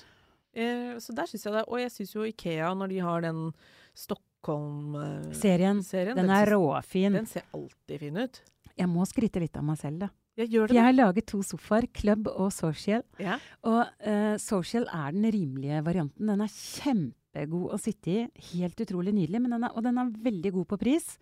Eh, 0.56 0.96
så 1.00 1.14
der 1.16 1.24
syns 1.24 1.44
jeg 1.46 1.54
det. 1.54 1.64
Og 1.70 1.78
jeg 1.80 1.90
syns 1.92 2.14
jo 2.14 2.24
Ikea, 2.24 2.74
når 2.76 2.90
de 2.90 2.98
har 3.00 3.22
den 3.22 3.54
Stockholm-serien 3.96 5.84
Serien, 5.84 6.16
den 6.18 6.30
er 6.30 6.46
råfin. 6.54 7.14
Den 7.14 7.26
ser 7.26 7.44
alltid 7.54 8.00
fin 8.00 8.18
ut. 8.18 8.42
Jeg 8.80 8.90
må 8.90 9.06
skryte 9.10 9.42
litt 9.44 9.60
av 9.60 9.66
meg 9.68 9.80
selv, 9.82 10.06
da. 10.06 10.10
Jeg 10.40 10.54
det. 10.56 10.76
Jeg 10.78 10.86
har 10.86 10.96
laget 10.96 11.28
to 11.28 11.42
sofaer, 11.44 11.90
Club 11.92 12.30
og 12.32 12.48
Social. 12.56 13.04
Ja. 13.20 13.36
Og 13.68 13.82
uh, 14.08 14.36
Social 14.40 14.88
er 14.88 15.12
den 15.16 15.28
rimelige 15.36 15.84
varianten. 15.84 16.32
Den 16.32 16.46
er 16.46 16.54
kjempegod 16.54 17.76
å 17.76 17.80
sitte 17.82 18.14
i. 18.14 18.26
Helt 18.54 18.80
utrolig 18.80 19.12
nydelig. 19.18 19.42
Men 19.44 19.58
den 19.58 19.68
er, 19.68 19.76
og 19.76 19.84
den 19.84 20.00
er 20.00 20.14
veldig 20.30 20.54
god 20.56 20.70
på 20.72 20.80
pris. 20.86 21.18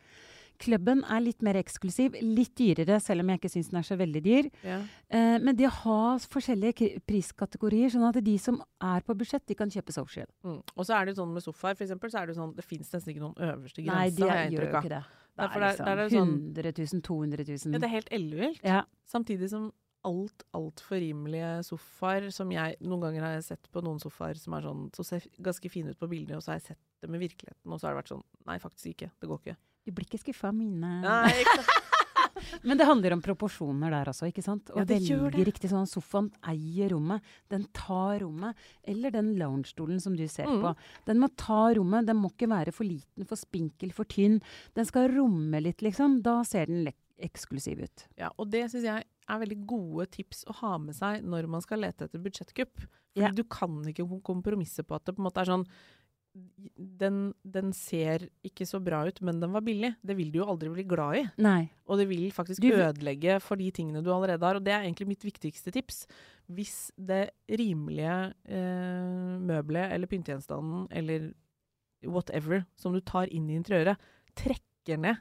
Klubben 0.62 1.04
er 1.06 1.22
litt 1.22 1.44
mer 1.46 1.58
eksklusiv, 1.60 2.16
litt 2.24 2.56
dyrere, 2.58 2.98
selv 3.04 3.22
om 3.22 3.30
jeg 3.30 3.42
ikke 3.42 3.52
syns 3.54 3.70
den 3.70 3.80
er 3.80 3.86
så 3.86 3.98
veldig 4.00 4.22
dyr. 4.26 4.48
Ja. 4.66 4.80
Eh, 5.14 5.36
men 5.44 5.58
de 5.58 5.68
har 5.70 6.24
forskjellige 6.34 7.04
priskategorier, 7.10 7.92
sånn 7.94 8.08
at 8.10 8.18
de 8.26 8.38
som 8.42 8.58
er 8.82 9.06
på 9.06 9.16
budsjett, 9.18 9.46
de 9.50 9.58
kan 9.58 9.72
kjøpe 9.74 9.94
social. 9.94 10.26
Mm. 10.48 10.60
Og 10.74 10.88
så 10.88 10.98
er 10.98 11.10
det 11.10 11.18
sånn 11.20 11.36
med 11.36 11.46
sofaer, 11.46 11.78
for 11.78 11.86
eksempel, 11.86 12.14
så 12.14 12.24
er 12.24 12.32
det 12.32 12.38
sånn 12.40 12.56
Det 12.58 12.66
fins 12.66 12.90
nesten 12.90 13.14
ikke 13.14 13.26
noen 13.28 13.38
øverste 13.52 13.84
grense, 13.86 14.00
Nei, 14.02 14.10
de 14.18 14.26
er, 14.26 14.42
jeg 14.48 14.58
gjør 14.58 14.80
ikke 14.82 14.94
det. 14.96 15.04
Det 15.38 15.50
for 15.54 15.62
er 15.64 15.70
liksom 15.72 15.86
det 15.86 15.94
er 15.94 16.14
sånn 16.14 16.32
100 16.58 16.72
000, 16.78 17.02
200 17.06 17.46
000. 17.50 17.76
Ja, 17.76 17.82
det 17.82 17.88
er 17.88 17.94
helt 17.94 18.10
ellevilt. 18.18 18.64
Ja. 18.66 18.80
Samtidig 19.10 19.52
som 19.52 19.70
alt 20.08 20.44
altfor 20.56 21.02
rimelige 21.02 21.50
sofaer 21.68 22.30
som 22.32 22.52
jeg 22.54 22.78
Noen 22.86 23.02
ganger 23.08 23.26
har 23.26 23.34
jeg 23.36 23.48
sett 23.50 23.70
på 23.74 23.82
noen 23.84 23.98
sofaer 24.00 24.38
som 24.40 24.54
er 24.56 24.64
sånn 24.64 24.84
Så 24.96 25.04
ser 25.04 25.26
ganske 25.44 25.72
fine 25.74 25.92
ut 25.92 26.00
på 26.00 26.08
bildene, 26.12 26.38
og 26.38 26.46
så 26.46 26.54
har 26.54 26.62
jeg 26.62 26.68
sett 26.70 26.84
dem 27.04 27.18
i 27.18 27.22
virkeligheten, 27.26 27.72
og 27.72 27.80
så 27.80 27.88
har 27.88 27.96
det 27.96 28.04
vært 28.04 28.14
sånn 28.14 28.24
Nei, 28.48 28.60
faktisk 28.64 28.94
ikke. 28.94 29.10
Det 29.20 29.30
går 29.32 29.42
ikke. 29.42 29.58
Du 29.88 29.92
blir 29.98 30.08
ikke 30.08 30.22
skuffa 30.22 30.52
av 30.54 30.58
mine 30.58 30.94
Nei, 31.04 31.34
ikke 31.44 31.58
sant. 31.60 31.97
Men 32.64 32.78
det 32.78 32.86
handler 32.88 33.14
om 33.14 33.22
proporsjoner 33.22 33.90
der 33.92 34.06
altså, 34.12 34.28
ikke 34.32 34.44
sant? 34.44 34.70
Å 34.74 34.78
Ja, 34.78 34.86
velge 34.86 35.46
riktig 35.46 35.70
sånn. 35.72 35.88
Sofaen 35.88 36.32
eier 36.44 36.90
rommet. 36.94 37.22
Den 37.50 37.66
tar 37.74 38.20
rommet. 38.20 38.56
Eller 38.84 39.12
den 39.12 39.36
loungestolen 39.38 40.00
som 40.02 40.16
du 40.16 40.28
ser 40.28 40.46
Mm. 40.48 40.62
på. 40.62 40.76
Den 41.06 41.20
må 41.20 41.30
ta 41.36 41.74
rommet. 41.74 42.06
Den 42.06 42.18
må 42.18 42.32
ikke 42.32 42.50
være 42.50 42.74
for 42.74 42.84
liten, 42.86 43.26
for 43.28 43.36
spinkel, 43.36 43.92
for 43.94 44.06
tynn. 44.06 44.42
Den 44.76 44.86
skal 44.86 45.10
romme 45.10 45.62
litt, 45.62 45.78
liksom. 45.82 46.22
Da 46.22 46.44
ser 46.44 46.66
den 46.68 46.92
eksklusiv 47.20 47.82
ut. 47.84 48.08
Ja, 48.18 48.30
og 48.38 48.50
det 48.52 48.66
syns 48.72 48.84
jeg 48.84 49.04
er 49.28 49.40
veldig 49.40 49.66
gode 49.68 50.06
tips 50.12 50.46
å 50.46 50.54
ha 50.62 50.78
med 50.78 50.96
seg 50.96 51.24
når 51.26 51.48
man 51.50 51.62
skal 51.62 51.80
lete 51.80 52.06
etter 52.06 52.20
budsjettkupp. 52.22 52.78
Fordi 53.18 53.26
Ja. 53.26 53.32
du 53.32 53.44
kan 53.44 53.84
ikke 53.84 54.06
kompromisse 54.22 54.84
på 54.86 54.96
at 54.96 55.06
det 55.06 55.16
på 55.16 55.20
en 55.20 55.26
måte 55.32 55.42
er 55.42 55.46
sånn 55.46 55.66
den, 56.78 57.34
den 57.44 57.72
ser 57.74 58.28
ikke 58.46 58.66
så 58.68 58.80
bra 58.84 59.04
ut, 59.08 59.22
men 59.26 59.40
den 59.42 59.52
var 59.54 59.62
billig. 59.66 59.96
Det 60.06 60.16
vil 60.18 60.32
du 60.32 60.40
jo 60.40 60.48
aldri 60.52 60.70
bli 60.74 60.84
glad 60.90 61.18
i. 61.20 61.24
Nei. 61.42 61.70
Og 61.88 61.98
det 62.00 62.08
vil 62.10 62.32
faktisk 62.32 62.62
Du- 62.62 62.72
ødelegge 62.76 63.40
for 63.42 63.56
de 63.60 63.70
tingene 63.72 64.04
du 64.04 64.12
allerede 64.14 64.44
har. 64.46 64.56
Og 64.56 64.64
det 64.64 64.74
er 64.74 64.84
egentlig 64.86 65.08
mitt 65.08 65.24
viktigste 65.26 65.72
tips. 65.72 66.06
Hvis 66.50 66.92
det 66.98 67.32
rimelige 67.50 68.34
eh, 68.48 69.38
møbelet 69.40 69.92
eller 69.94 70.08
pyntegjenstanden 70.08 70.88
eller 70.92 71.32
whatever 72.06 72.66
som 72.76 72.94
du 72.94 73.02
tar 73.02 73.28
inn 73.34 73.50
i 73.50 73.56
interiøret, 73.60 73.98
trekker 74.38 74.98
ned 75.02 75.18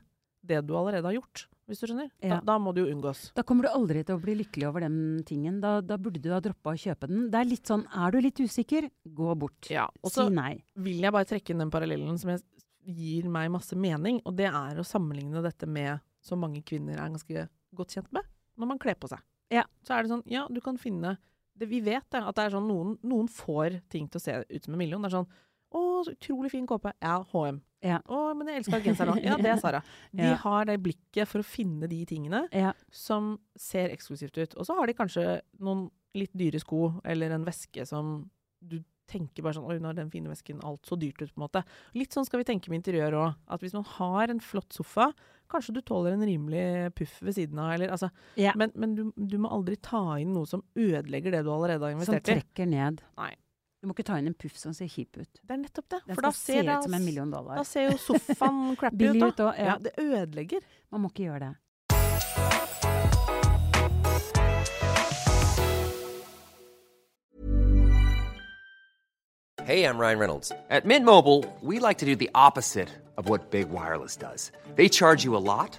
det 0.49 0.63
du 0.67 0.75
allerede 0.79 1.09
har 1.09 1.17
gjort, 1.17 1.47
hvis 1.67 1.83
du 1.83 1.89
skjønner. 1.89 2.11
Ja. 2.23 2.37
Da, 2.37 2.41
da 2.53 2.59
må 2.63 2.73
det 2.75 2.85
jo 2.85 2.93
unngås. 2.95 3.31
Da 3.37 3.45
kommer 3.47 3.67
du 3.67 3.73
aldri 3.73 4.05
til 4.07 4.17
å 4.17 4.23
bli 4.23 4.37
lykkelig 4.43 4.69
over 4.69 4.87
den 4.87 4.99
tingen. 5.27 5.59
Da, 5.63 5.79
da 5.85 5.99
burde 6.01 6.23
du 6.23 6.31
ha 6.35 6.41
droppa 6.43 6.75
å 6.75 6.81
kjøpe 6.81 7.11
den. 7.11 7.27
Det 7.33 7.41
er 7.41 7.51
litt 7.51 7.73
sånn, 7.73 7.87
er 7.91 8.15
du 8.15 8.21
litt 8.23 8.43
usikker, 8.43 8.89
gå 9.19 9.35
bort. 9.39 9.71
Ja, 9.73 9.89
og 10.03 10.13
så 10.15 10.29
si 10.29 10.37
nei. 10.37 10.53
vil 10.87 11.03
jeg 11.03 11.15
bare 11.17 11.29
trekke 11.29 11.55
inn 11.55 11.65
den 11.65 11.75
parallellen 11.75 12.21
som 12.23 12.35
jeg, 12.35 12.45
gir 12.87 13.27
meg 13.33 13.51
masse 13.51 13.77
mening, 13.79 14.21
og 14.23 14.37
det 14.39 14.47
er 14.47 14.79
å 14.79 14.87
sammenligne 14.87 15.43
dette 15.45 15.67
med 15.67 15.99
som 16.23 16.39
mange 16.43 16.63
kvinner 16.67 17.01
er 17.01 17.11
ganske 17.11 17.47
godt 17.77 17.97
kjent 17.97 18.13
med, 18.15 18.27
når 18.59 18.71
man 18.73 18.81
kler 18.83 18.99
på 18.99 19.11
seg. 19.11 19.23
Ja. 19.53 19.65
Så 19.87 19.95
er 19.95 20.05
det 20.05 20.13
sånn, 20.13 20.25
ja, 20.31 20.47
du 20.51 20.61
kan 20.63 20.79
finne 20.81 21.17
det, 21.57 21.71
Vi 21.71 21.81
vet 21.81 22.05
det, 22.13 22.21
at 22.21 22.37
det 22.37 22.45
er 22.45 22.53
sånn 22.53 22.67
noen, 22.69 22.97
noen 23.07 23.29
får 23.33 23.81
ting 23.89 24.11
til 24.11 24.21
å 24.21 24.23
se 24.23 24.33
ut 24.45 24.67
som 24.67 24.75
en 24.75 24.81
million. 24.81 25.03
Det 25.03 25.09
er 25.09 25.19
sånn 25.19 25.31
Å, 25.77 25.81
så 26.07 26.13
utrolig 26.13 26.51
fin 26.53 26.67
kåpe. 26.69 26.93
Ja, 27.03 27.17
HM. 27.33 27.63
Ja. 27.85 27.99
Å, 28.09 28.35
men 28.37 28.49
jeg 28.49 28.63
elsker 28.63 28.81
genseren 28.83 29.13
òg. 29.15 29.23
Ja, 29.25 29.37
det 29.37 29.51
er 29.53 29.61
Sara. 29.61 29.83
De 30.17 30.23
Ja. 30.25 30.35
har 30.43 30.65
det 30.65 30.79
blikket 30.83 31.29
for 31.29 31.41
å 31.43 31.47
finne 31.47 31.87
de 31.89 32.05
tingene 32.09 32.47
Ja. 32.53 32.73
som 32.91 33.39
ser 33.57 33.91
eksklusivt 33.91 34.39
ut. 34.39 34.57
Og 34.57 34.67
så 34.67 34.75
har 34.79 34.87
de 34.87 34.95
kanskje 34.95 35.41
noen 35.61 35.91
litt 36.17 36.33
dyre 36.33 36.59
sko, 36.63 37.01
eller 37.05 37.31
en 37.37 37.45
veske 37.45 37.85
som 37.87 38.31
du 38.65 38.79
tenker 39.07 39.45
bare 39.45 39.55
sånn 39.55 39.69
Oi, 39.71 39.77
nå 39.79 39.91
er 39.93 39.95
den 40.01 40.11
fine 40.11 40.27
vesken 40.33 40.59
alt 40.67 40.83
så 40.89 40.97
dyrt 40.99 41.21
ut, 41.23 41.31
på 41.35 41.39
en 41.39 41.45
måte. 41.47 41.63
Litt 41.95 42.11
sånn 42.17 42.25
skal 42.27 42.41
vi 42.41 42.45
tenke 42.49 42.71
med 42.73 42.81
interiør 42.83 43.15
òg. 43.21 43.35
At 43.55 43.61
hvis 43.63 43.75
man 43.77 43.85
har 43.85 44.33
en 44.33 44.41
flott 44.41 44.73
sofa, 44.75 45.13
kanskje 45.53 45.75
du 45.77 45.81
tåler 45.87 46.17
en 46.17 46.25
rimelig 46.27 46.93
puff 46.97 47.21
ved 47.23 47.37
siden 47.37 47.59
av, 47.63 47.75
eller 47.77 47.93
altså 47.95 48.11
Ja. 48.41 48.53
Men, 48.57 48.73
men 48.75 48.97
du, 48.97 49.13
du 49.15 49.37
må 49.39 49.53
aldri 49.53 49.77
ta 49.77 50.17
inn 50.19 50.33
noe 50.35 50.47
som 50.51 50.65
ødelegger 50.75 51.31
det 51.37 51.45
du 51.47 51.53
allerede 51.53 51.85
har 51.87 51.95
investert 51.95 52.27
i. 52.27 52.33
Som 52.33 52.41
trekker 52.41 52.67
ned. 52.67 53.03
Nei. 53.21 53.35
Du 53.87 53.91
må 53.93 53.95
ikke 53.95 54.09
ta 54.09 54.17
inn 54.19 54.27
en 54.27 54.35
puff 54.35 54.57
som 54.59 54.73
ser 54.75 54.89
kjip 54.91 55.15
ut. 55.15 55.39
Det 55.47 55.53
er 55.55 55.61
nettopp 55.61 55.85
det. 55.93 55.99
Den 56.09 56.17
For 56.19 56.27
da 56.27 56.33
ser, 56.35 56.65
det, 56.67 56.75
ut 56.75 56.89
som 56.89 56.95
en 56.99 57.05
million 57.07 57.31
dollar. 57.31 57.55
da 57.55 57.63
ser 57.63 57.85
jo 57.87 57.93
sofaen 58.03 58.75
crappy 58.81 59.13
ut 59.13 59.37
da. 59.39 59.53
Ja. 59.55 59.67
Ja, 59.69 59.77
det 59.79 59.93
ødelegger. 60.03 60.67
Man 60.91 61.05
må 61.05 61.13
ikke 61.15 61.29
gjøre 61.29 61.39
det. 61.45 61.53
Hey, 69.63 69.85
I'm 69.85 69.99
Ryan 69.99 70.19
Reynolds. 70.19 70.51
At 70.69 70.85
Mint 70.85 71.05
Mobile, 71.05 71.45
we 71.61 71.79
like 71.79 71.99
to 71.99 72.07
do 72.07 72.17
the 72.17 72.31
opposite 72.35 72.89
of 73.17 73.29
what 73.29 73.53
Big 73.53 73.71
Wireless 73.71 74.17
does. 74.17 74.51
They 74.75 74.89
charge 74.89 75.23
you 75.23 75.37
a 75.37 75.39
lot, 75.53 75.79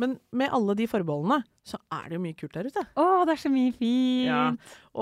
Men 0.00 0.14
med 0.40 0.52
alle 0.56 0.74
de 0.78 0.86
forbeholdene, 0.90 1.42
så 1.66 1.76
er 1.92 2.06
det 2.08 2.16
jo 2.16 2.22
mye 2.24 2.36
kult 2.38 2.54
der 2.56 2.68
ute. 2.70 2.82
Å, 2.98 3.04
det 3.28 3.34
er 3.34 3.40
så 3.42 3.50
mye 3.52 3.74
fint! 3.76 4.30
Ja. 4.30 4.40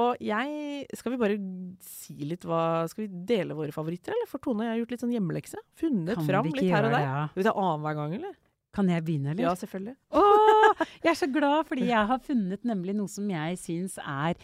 Og 0.02 0.18
jeg 0.24 0.98
Skal 0.98 1.14
vi 1.14 1.20
bare 1.20 1.36
si 1.84 2.16
litt 2.28 2.42
hva 2.48 2.62
Skal 2.90 3.06
vi 3.06 3.22
dele 3.30 3.56
våre 3.56 3.72
favoritter, 3.74 4.12
eller? 4.16 4.28
For 4.30 4.42
Tone 4.42 4.66
jeg 4.66 4.74
har 4.74 4.80
gjort 4.82 4.96
litt 4.96 5.04
sånn 5.04 5.14
hjemmelekse. 5.14 5.62
Funnet 5.78 6.18
Kan 6.18 6.28
fram 6.28 6.50
litt 6.50 6.66
her 6.72 6.88
og 6.90 6.96
der. 6.96 7.06
ja? 7.06 7.22
Skal 7.30 7.42
vi 7.44 7.46
ta 7.48 7.54
annenhver 7.62 7.98
gang, 8.02 8.16
eller? 8.18 8.34
Kan 8.78 8.90
jeg 8.92 9.04
begynne, 9.06 9.32
eller? 9.32 9.46
Ja, 9.46 9.54
selvfølgelig. 9.58 9.94
Åh, 10.18 10.82
jeg 11.06 11.12
er 11.14 11.16
så 11.22 11.30
glad, 11.32 11.62
fordi 11.70 11.86
jeg 11.88 12.10
har 12.10 12.20
funnet 12.26 12.66
nemlig 12.68 12.94
noe 12.98 13.10
som 13.10 13.30
jeg 13.32 13.56
syns 13.62 13.96
er 14.02 14.36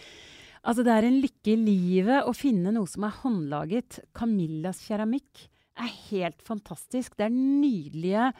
Altså, 0.65 0.81
det 0.81 0.95
er 0.95 1.05
en 1.05 1.19
lykke 1.21 1.51
i 1.53 1.59
livet 1.61 2.25
å 2.25 2.33
finne 2.33 2.71
noe 2.73 2.89
som 2.89 3.05
er 3.05 3.13
håndlaget. 3.21 3.99
Camillas 4.17 4.79
keramikk 4.87 5.43
er 5.77 5.91
helt 6.09 6.41
fantastisk. 6.47 7.13
Det 7.19 7.27
er 7.27 7.35
nydelige 7.35 8.31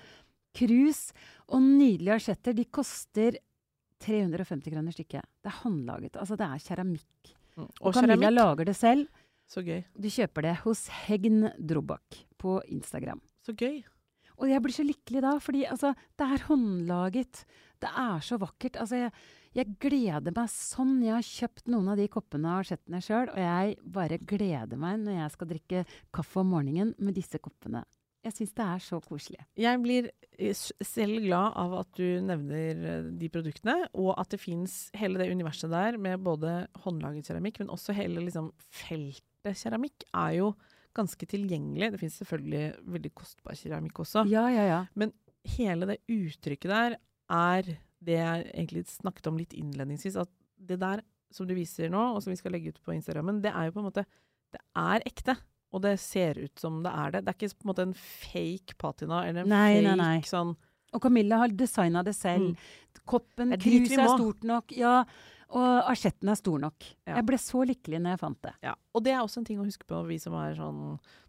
krus 0.55 1.09
og 1.49 1.63
nydelige 1.65 2.17
asjetter. 2.21 2.57
De 2.57 2.65
koster 2.65 3.39
350 4.05 4.71
kroner 4.75 4.95
stykket. 4.95 5.25
Det 5.43 5.51
er 5.51 5.61
håndlaget. 5.63 6.19
Altså, 6.21 6.37
det 6.41 6.47
er 6.49 6.65
keramikk. 6.67 7.35
Mm. 7.57 7.65
Og, 7.65 7.71
Og 7.81 7.95
Camilla 7.95 8.17
keramikk. 8.17 8.39
lager 8.41 8.71
det 8.71 8.77
selv. 8.77 9.23
Så 9.51 9.61
gøy. 9.65 9.83
Du 10.01 10.09
kjøper 10.09 10.47
det 10.47 10.55
hos 10.65 10.87
Hegn 11.05 11.51
Drobak 11.61 12.23
på 12.41 12.59
Instagram. 12.73 13.21
Så 13.45 13.53
gøy. 13.57 13.83
Og 14.41 14.49
jeg 14.51 14.63
blir 14.65 14.75
så 14.75 14.83
lykkelig 14.83 15.21
da, 15.23 15.37
fordi 15.39 15.63
altså, 15.71 15.93
det 16.19 16.27
er 16.27 16.45
håndlaget. 16.49 17.45
Det 17.85 17.91
er 17.93 18.25
så 18.25 18.39
vakkert. 18.41 18.79
Altså, 18.83 18.99
jeg, 19.05 19.13
jeg 19.55 19.77
gleder 19.79 20.35
meg 20.35 20.51
sånn. 20.51 20.97
Jeg 21.05 21.15
har 21.15 21.29
kjøpt 21.29 21.69
noen 21.71 21.93
av 21.93 22.01
de 22.01 22.09
koppene 22.11 22.51
og 22.57 22.65
asjettene 22.65 23.03
sjøl, 23.05 23.29
og 23.31 23.39
jeg 23.39 23.77
bare 23.95 24.19
gleder 24.19 24.81
meg 24.81 25.05
når 25.05 25.21
jeg 25.21 25.35
skal 25.37 25.51
drikke 25.53 25.85
kaffe 26.19 26.43
om 26.43 26.51
morgenen 26.57 26.95
med 26.99 27.15
disse 27.21 27.39
koppene. 27.39 27.85
Jeg 28.25 28.37
syns 28.39 28.55
det 28.57 28.65
er 28.65 28.83
så 28.83 28.99
koselig. 29.05 29.43
Jeg 29.61 29.81
blir 29.85 30.09
eh, 30.09 30.55
selv 30.57 31.21
glad 31.27 31.57
av 31.61 31.75
at 31.83 31.91
du 31.99 32.07
nevner 32.25 32.85
eh, 32.91 33.09
de 33.21 33.31
produktene, 33.33 33.77
og 33.93 34.15
at 34.21 34.33
det 34.33 34.41
fins 34.41 34.79
hele 34.97 35.21
det 35.21 35.29
universet 35.33 35.73
der 35.73 35.99
med 36.01 36.25
både 36.25 36.63
håndlaget 36.85 37.29
keramikk, 37.29 37.61
men 37.63 37.73
også 37.75 37.97
hele 37.97 38.25
liksom, 38.25 38.51
feltet 38.73 39.61
keramikk 39.61 40.07
er 40.11 40.39
jo 40.39 40.55
ganske 40.97 41.29
tilgjengelig. 41.29 41.93
Det 41.93 42.01
fins 42.01 42.21
selvfølgelig 42.23 42.65
veldig 42.97 43.13
kostbar 43.19 43.59
keramikk 43.59 44.05
også. 44.07 44.25
Ja, 44.31 44.47
ja, 44.53 44.67
ja. 44.71 44.83
Men 44.97 45.13
hele 45.57 45.91
det 45.91 46.01
uttrykket 46.09 46.71
der 46.71 46.97
er 47.35 47.75
det 48.05 48.21
jeg 48.21 48.47
egentlig 48.53 48.85
snakket 48.93 49.29
om 49.31 49.41
litt 49.41 49.57
innledningsvis. 49.57 50.17
At 50.21 50.31
det 50.57 50.81
der 50.81 51.03
som 51.35 51.49
du 51.49 51.55
viser 51.57 51.91
nå, 51.93 52.15
og 52.15 52.23
som 52.23 52.33
vi 52.33 52.39
skal 52.39 52.55
legge 52.55 52.73
ut 52.73 52.81
på 52.85 52.95
Instagrammen, 52.95 53.43
det 53.45 53.53
er 53.53 53.69
jo 53.69 53.75
på 53.77 53.83
en 53.83 53.91
måte 53.91 54.07
Det 54.55 54.61
er 54.79 55.03
ekte. 55.03 55.35
Og 55.75 55.83
det 55.83 55.97
ser 56.03 56.39
ut 56.39 56.63
som 56.63 56.81
det 56.85 56.93
er 56.95 57.17
det. 57.17 57.25
Det 57.27 57.35
er 57.35 57.39
ikke 57.41 57.59
på 57.59 57.67
en 57.67 57.73
måte 57.73 57.87
en 57.89 57.95
fake 57.99 58.79
patina 58.79 59.25
eller 59.27 59.43
en 59.45 59.51
Nei, 59.53 59.69
fake 59.81 59.87
nei, 59.91 59.97
nei. 59.99 60.17
sånn 60.31 60.55
Og 60.95 61.03
Camilla 61.03 61.41
har 61.43 61.55
designa 61.59 62.05
det 62.07 62.15
selv. 62.15 62.55
Koppen, 63.05 63.51
Det 63.51 63.59
er 63.59 63.65
kruset 63.67 63.99
er 63.99 64.13
stort 64.15 64.45
nok. 64.47 64.71
Ja, 64.79 65.01
og 65.55 65.91
asjetten 65.91 66.31
er 66.33 66.39
stor 66.39 66.59
nok. 66.63 66.87
Ja. 67.07 67.17
Jeg 67.19 67.27
ble 67.29 67.39
så 67.39 67.65
lykkelig 67.67 67.99
når 68.01 68.15
jeg 68.15 68.21
fant 68.23 68.39
det. 68.47 68.53
Ja, 68.65 68.73
og 68.95 69.03
det 69.05 69.13
er 69.13 69.21
også 69.23 69.43
en 69.43 69.45
ting 69.51 69.59
å 69.61 69.67
huske 69.67 69.87
på, 69.91 70.01
vi 70.09 70.17
som 70.23 70.35
er 70.39 70.55
sånn 70.59 70.81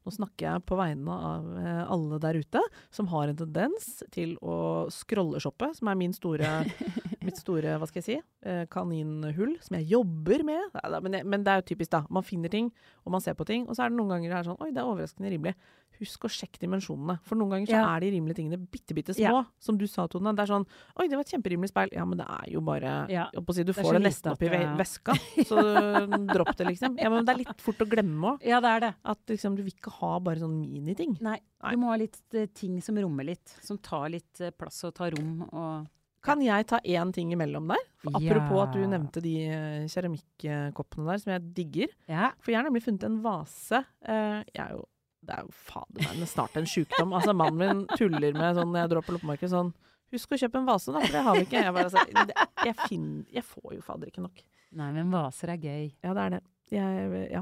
Nå 0.05 0.13
snakker 0.13 0.45
jeg 0.45 0.63
på 0.69 0.77
vegne 0.77 1.09
av 1.09 1.45
eh, 1.57 1.81
alle 1.89 2.19
der 2.21 2.37
ute 2.37 2.61
som 2.93 3.07
har 3.09 3.31
en 3.31 3.37
tendens 3.39 4.03
til 4.13 4.35
å 4.45 4.85
scrolleshoppe, 4.93 5.71
som 5.73 5.89
er 5.89 5.97
min 5.97 6.13
store, 6.13 6.51
mitt 7.25 7.37
store, 7.41 7.77
hva 7.81 7.87
skal 7.89 8.01
jeg 8.01 8.07
si, 8.07 8.17
eh, 8.49 8.65
kaninhull, 8.71 9.55
som 9.61 9.77
jeg 9.79 9.89
jobber 9.93 10.43
med. 10.47 10.69
Men, 11.01 11.13
jeg, 11.19 11.25
men 11.25 11.43
det 11.43 11.51
er 11.53 11.61
jo 11.63 11.69
typisk, 11.75 11.91
da. 11.91 12.03
Man 12.09 12.23
finner 12.23 12.49
ting, 12.53 12.71
og 13.05 13.11
man 13.11 13.21
ser 13.21 13.33
på 13.35 13.45
ting, 13.45 13.67
og 13.67 13.75
så 13.75 13.85
er 13.85 13.89
det 13.89 13.97
noen 13.99 14.09
ganger 14.15 14.29
det 14.29 14.37
er 14.39 14.49
sånn 14.51 14.61
Oi, 14.61 14.71
det 14.71 14.81
er 14.81 14.85
overraskende 14.91 15.31
rimelig. 15.33 15.55
Husk 15.95 16.25
å 16.27 16.27
sjekke 16.27 16.59
dimensjonene. 16.59 17.21
For 17.23 17.37
noen 17.39 17.53
ganger 17.53 17.67
så 17.71 17.77
Ja. 17.77 17.95
er 17.95 18.01
de 18.03 18.09
rimelige 18.11 18.35
tingene 18.35 18.57
bitte, 18.59 18.91
bitte 18.93 19.13
små. 19.15 19.21
Ja. 19.23 19.43
Som 19.63 19.77
du 19.77 19.87
sa, 19.87 20.07
Tone. 20.11 20.33
Det 20.35 20.43
er 20.43 20.51
sånn 20.51 20.65
Oi, 20.99 21.07
det 21.07 21.15
var 21.15 21.21
et 21.23 21.31
kjemperimelig 21.31 21.69
speil. 21.71 21.87
Ja, 21.93 22.03
men 22.03 22.17
det 22.19 22.27
er 22.27 22.51
jo 22.51 22.59
bare 22.59 23.07
Ja. 23.09 23.29
si, 23.31 23.63
Du 23.63 23.71
Det 23.71 23.75
får 23.79 23.93
det 23.93 24.01
nesten 24.03 24.31
oppi 24.33 24.49
det- 24.49 24.75
veska, 24.77 25.13
så 25.47 26.27
dropp 26.33 26.55
det, 26.57 26.67
liksom. 26.67 26.97
Ja, 26.99 27.09
men 27.09 27.23
det 27.23 27.33
er 27.35 27.37
litt 27.45 27.61
fort 27.61 27.77
å 27.79 27.87
glemme 27.87 28.35
òg. 28.35 28.43
Ja, 28.43 28.59
det 28.59 28.67
er 28.75 28.79
det. 28.81 28.95
At 29.05 29.19
liksom, 29.25 29.55
du 29.55 29.63
vil 29.63 29.71
ikke 29.71 29.91
ha 30.01 30.19
bare 30.19 30.35
sånn 30.43 30.59
miniting. 30.69 31.15
Nei, 31.21 31.39
Nei. 31.63 31.71
du 31.71 31.77
må 31.77 31.87
ha 31.91 31.95
litt 31.95 32.19
eh, 32.33 32.47
ting 32.47 32.81
som 32.81 32.95
rommer 32.97 33.23
litt. 33.23 33.55
Som 33.63 33.77
tar 33.77 34.09
litt 34.09 34.41
eh, 34.41 34.51
plass 34.51 34.83
og 34.83 34.93
tar 34.95 35.11
rom 35.11 35.43
og 35.53 35.87
Kan 36.25 36.41
jeg 36.41 36.65
ta 36.69 36.79
én 36.81 37.11
ting 37.13 37.31
imellom 37.35 37.69
der? 37.71 37.85
For 38.01 38.17
apropos 38.19 38.63
at 38.65 38.73
du 38.75 38.81
nevnte 38.89 39.21
de 39.23 39.35
eh, 39.45 39.85
keramikkoppene 39.91 41.07
der, 41.11 41.21
som 41.21 41.31
jeg 41.35 41.45
digger. 41.61 41.93
Ja. 42.09 42.31
For 42.41 42.53
jeg 42.53 42.59
har 42.61 42.67
nemlig 42.67 42.83
funnet 42.85 43.05
en 43.07 43.19
vase. 43.25 43.83
eh, 44.05 44.41
jeg 44.53 44.61
er 44.65 44.75
jo 44.75 44.83
Det 45.25 45.33
er 45.33 45.41
jo 45.47 45.53
fader 45.57 46.03
meg 46.05 46.27
snart 46.29 46.57
en 46.59 46.67
sjukdom. 46.69 47.13
Altså, 47.17 47.33
mannen 47.33 47.57
min 47.57 47.85
tuller 47.97 48.33
med 48.37 48.57
sånn 48.59 48.69
når 48.73 48.83
jeg 48.83 48.91
drar 48.93 49.05
på 49.07 49.15
loppemarked 49.15 49.49
sånn 49.53 49.71
Husk 50.13 50.35
å 50.35 50.37
kjøpe 50.37 50.59
en 50.61 50.67
vase, 50.67 50.91
da, 50.93 50.99
for 51.01 51.11
det 51.11 51.21
har 51.25 51.33
vi 51.35 51.41
ikke. 51.47 51.61
Jeg, 51.65 51.73
bare, 51.73 51.89
altså, 51.89 52.27
det, 52.29 52.35
jeg, 52.69 52.75
finner, 52.85 53.23
jeg 53.33 53.43
får 53.43 53.71
jo 53.73 53.81
fader 53.83 54.11
ikke 54.11 54.21
nok. 54.21 54.43
Nei, 54.77 54.91
men 54.93 55.09
vaser 55.11 55.49
er 55.51 55.57
gøy. 55.57 55.87
Ja, 56.05 56.13
det 56.13 56.21
er 56.27 56.35
det. 56.35 56.41
Jeg, 56.71 57.23
ja. 57.33 57.41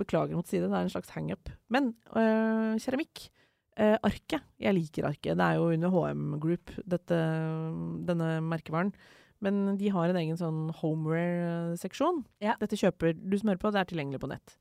Beklager 0.00 0.36
mot 0.36 0.48
side, 0.48 0.66
det 0.68 0.76
er 0.76 0.88
en 0.88 0.92
slags 0.92 1.12
hangup. 1.14 1.52
Men 1.72 1.92
øh, 2.16 2.80
keramikk. 2.80 3.28
Eh, 3.80 3.96
arket. 4.04 4.42
Jeg 4.60 4.76
liker 4.76 5.06
arket. 5.08 5.38
Det 5.40 5.46
er 5.46 5.56
jo 5.56 5.70
under 5.72 5.88
HM 5.94 6.24
Group, 6.42 6.72
dette, 6.84 7.16
denne 8.04 8.28
merkevaren. 8.44 8.92
Men 9.40 9.76
de 9.80 9.88
har 9.88 10.10
en 10.12 10.18
egen 10.20 10.36
sånn 10.36 10.66
homeware-seksjon. 10.82 12.24
Ja. 12.44 12.58
Dette 12.60 12.76
kjøper 12.76 13.14
du 13.16 13.38
som 13.40 13.48
hører 13.48 13.62
på, 13.62 13.70
det 13.72 13.80
er 13.80 13.88
tilgjengelig 13.88 14.20
på 14.20 14.28
nett. 14.28 14.56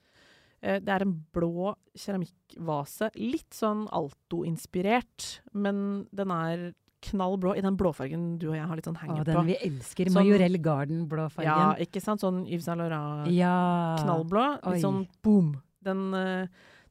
Eh, 0.63 0.79
det 0.79 0.93
er 0.95 1.03
en 1.03 1.17
blå 1.35 1.73
keramikkvase. 1.99 3.09
Litt 3.19 3.51
sånn 3.55 3.85
Alto-inspirert, 3.95 5.41
men 5.53 6.05
den 6.15 6.31
er 6.31 6.69
knall 7.09 7.37
blå 7.39 7.53
i 7.55 7.61
den 7.63 7.77
blåfargen 7.79 8.33
du 8.41 8.49
og 8.49 8.55
jeg 8.57 8.65
har 8.67 8.75
litt 8.75 8.87
sånn 8.89 8.97
hanger 8.99 9.21
Åh, 9.21 9.27
den 9.29 9.37
på. 9.37 9.43
vi 9.47 9.55
elsker. 9.69 10.09
Sånn- 10.11 10.17
Majorell 10.19 10.57
Garden-blåfargen. 10.63 11.47
Ja, 11.47 11.75
ikke 11.79 12.01
sant? 12.03 12.19
Sånn 12.23 12.41
Yves 12.47 12.65
Saint 12.67 12.79
Laurent-knallblå. 12.81 14.43
Ja. 14.63 14.71
Litt 14.73 14.83
sånn 14.83 15.07
boom. 15.23 15.53
Den, 15.81 16.13
eh, 16.13 16.47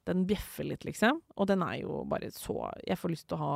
den 0.09 0.25
bjeffer 0.29 0.67
litt, 0.71 0.87
liksom. 0.89 1.21
Og 1.37 1.49
den 1.51 1.63
er 1.67 1.83
jo 1.83 2.03
bare 2.09 2.31
så 2.35 2.57
Jeg 2.87 2.99
får 2.99 3.13
lyst 3.15 3.29
til 3.31 3.39
å 3.39 3.43
ha 3.45 3.55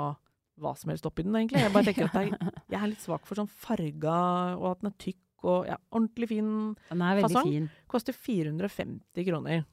hva 0.63 0.75
som 0.77 0.93
helst 0.93 1.07
oppi 1.09 1.25
den, 1.25 1.35
egentlig. 1.35 1.63
Jeg 1.65 1.73
bare 1.75 1.89
tenker 1.89 2.11
at 2.11 2.17
jeg, 2.21 2.37
jeg 2.75 2.79
er 2.79 2.91
litt 2.93 3.03
svak 3.03 3.25
for 3.27 3.41
sånn 3.41 3.49
farga, 3.49 4.17
og 4.61 4.67
at 4.75 4.83
den 4.83 4.91
er 4.93 4.99
tykk 5.01 5.19
og 5.49 5.67
ja, 5.67 5.77
ordentlig 5.91 6.29
fin. 6.31 6.51
Den 6.91 7.03
er 7.03 7.23
Fasong? 7.25 7.49
fin. 7.49 7.71
Koster 7.91 8.15
450 8.15 9.25
kroner. 9.27 9.65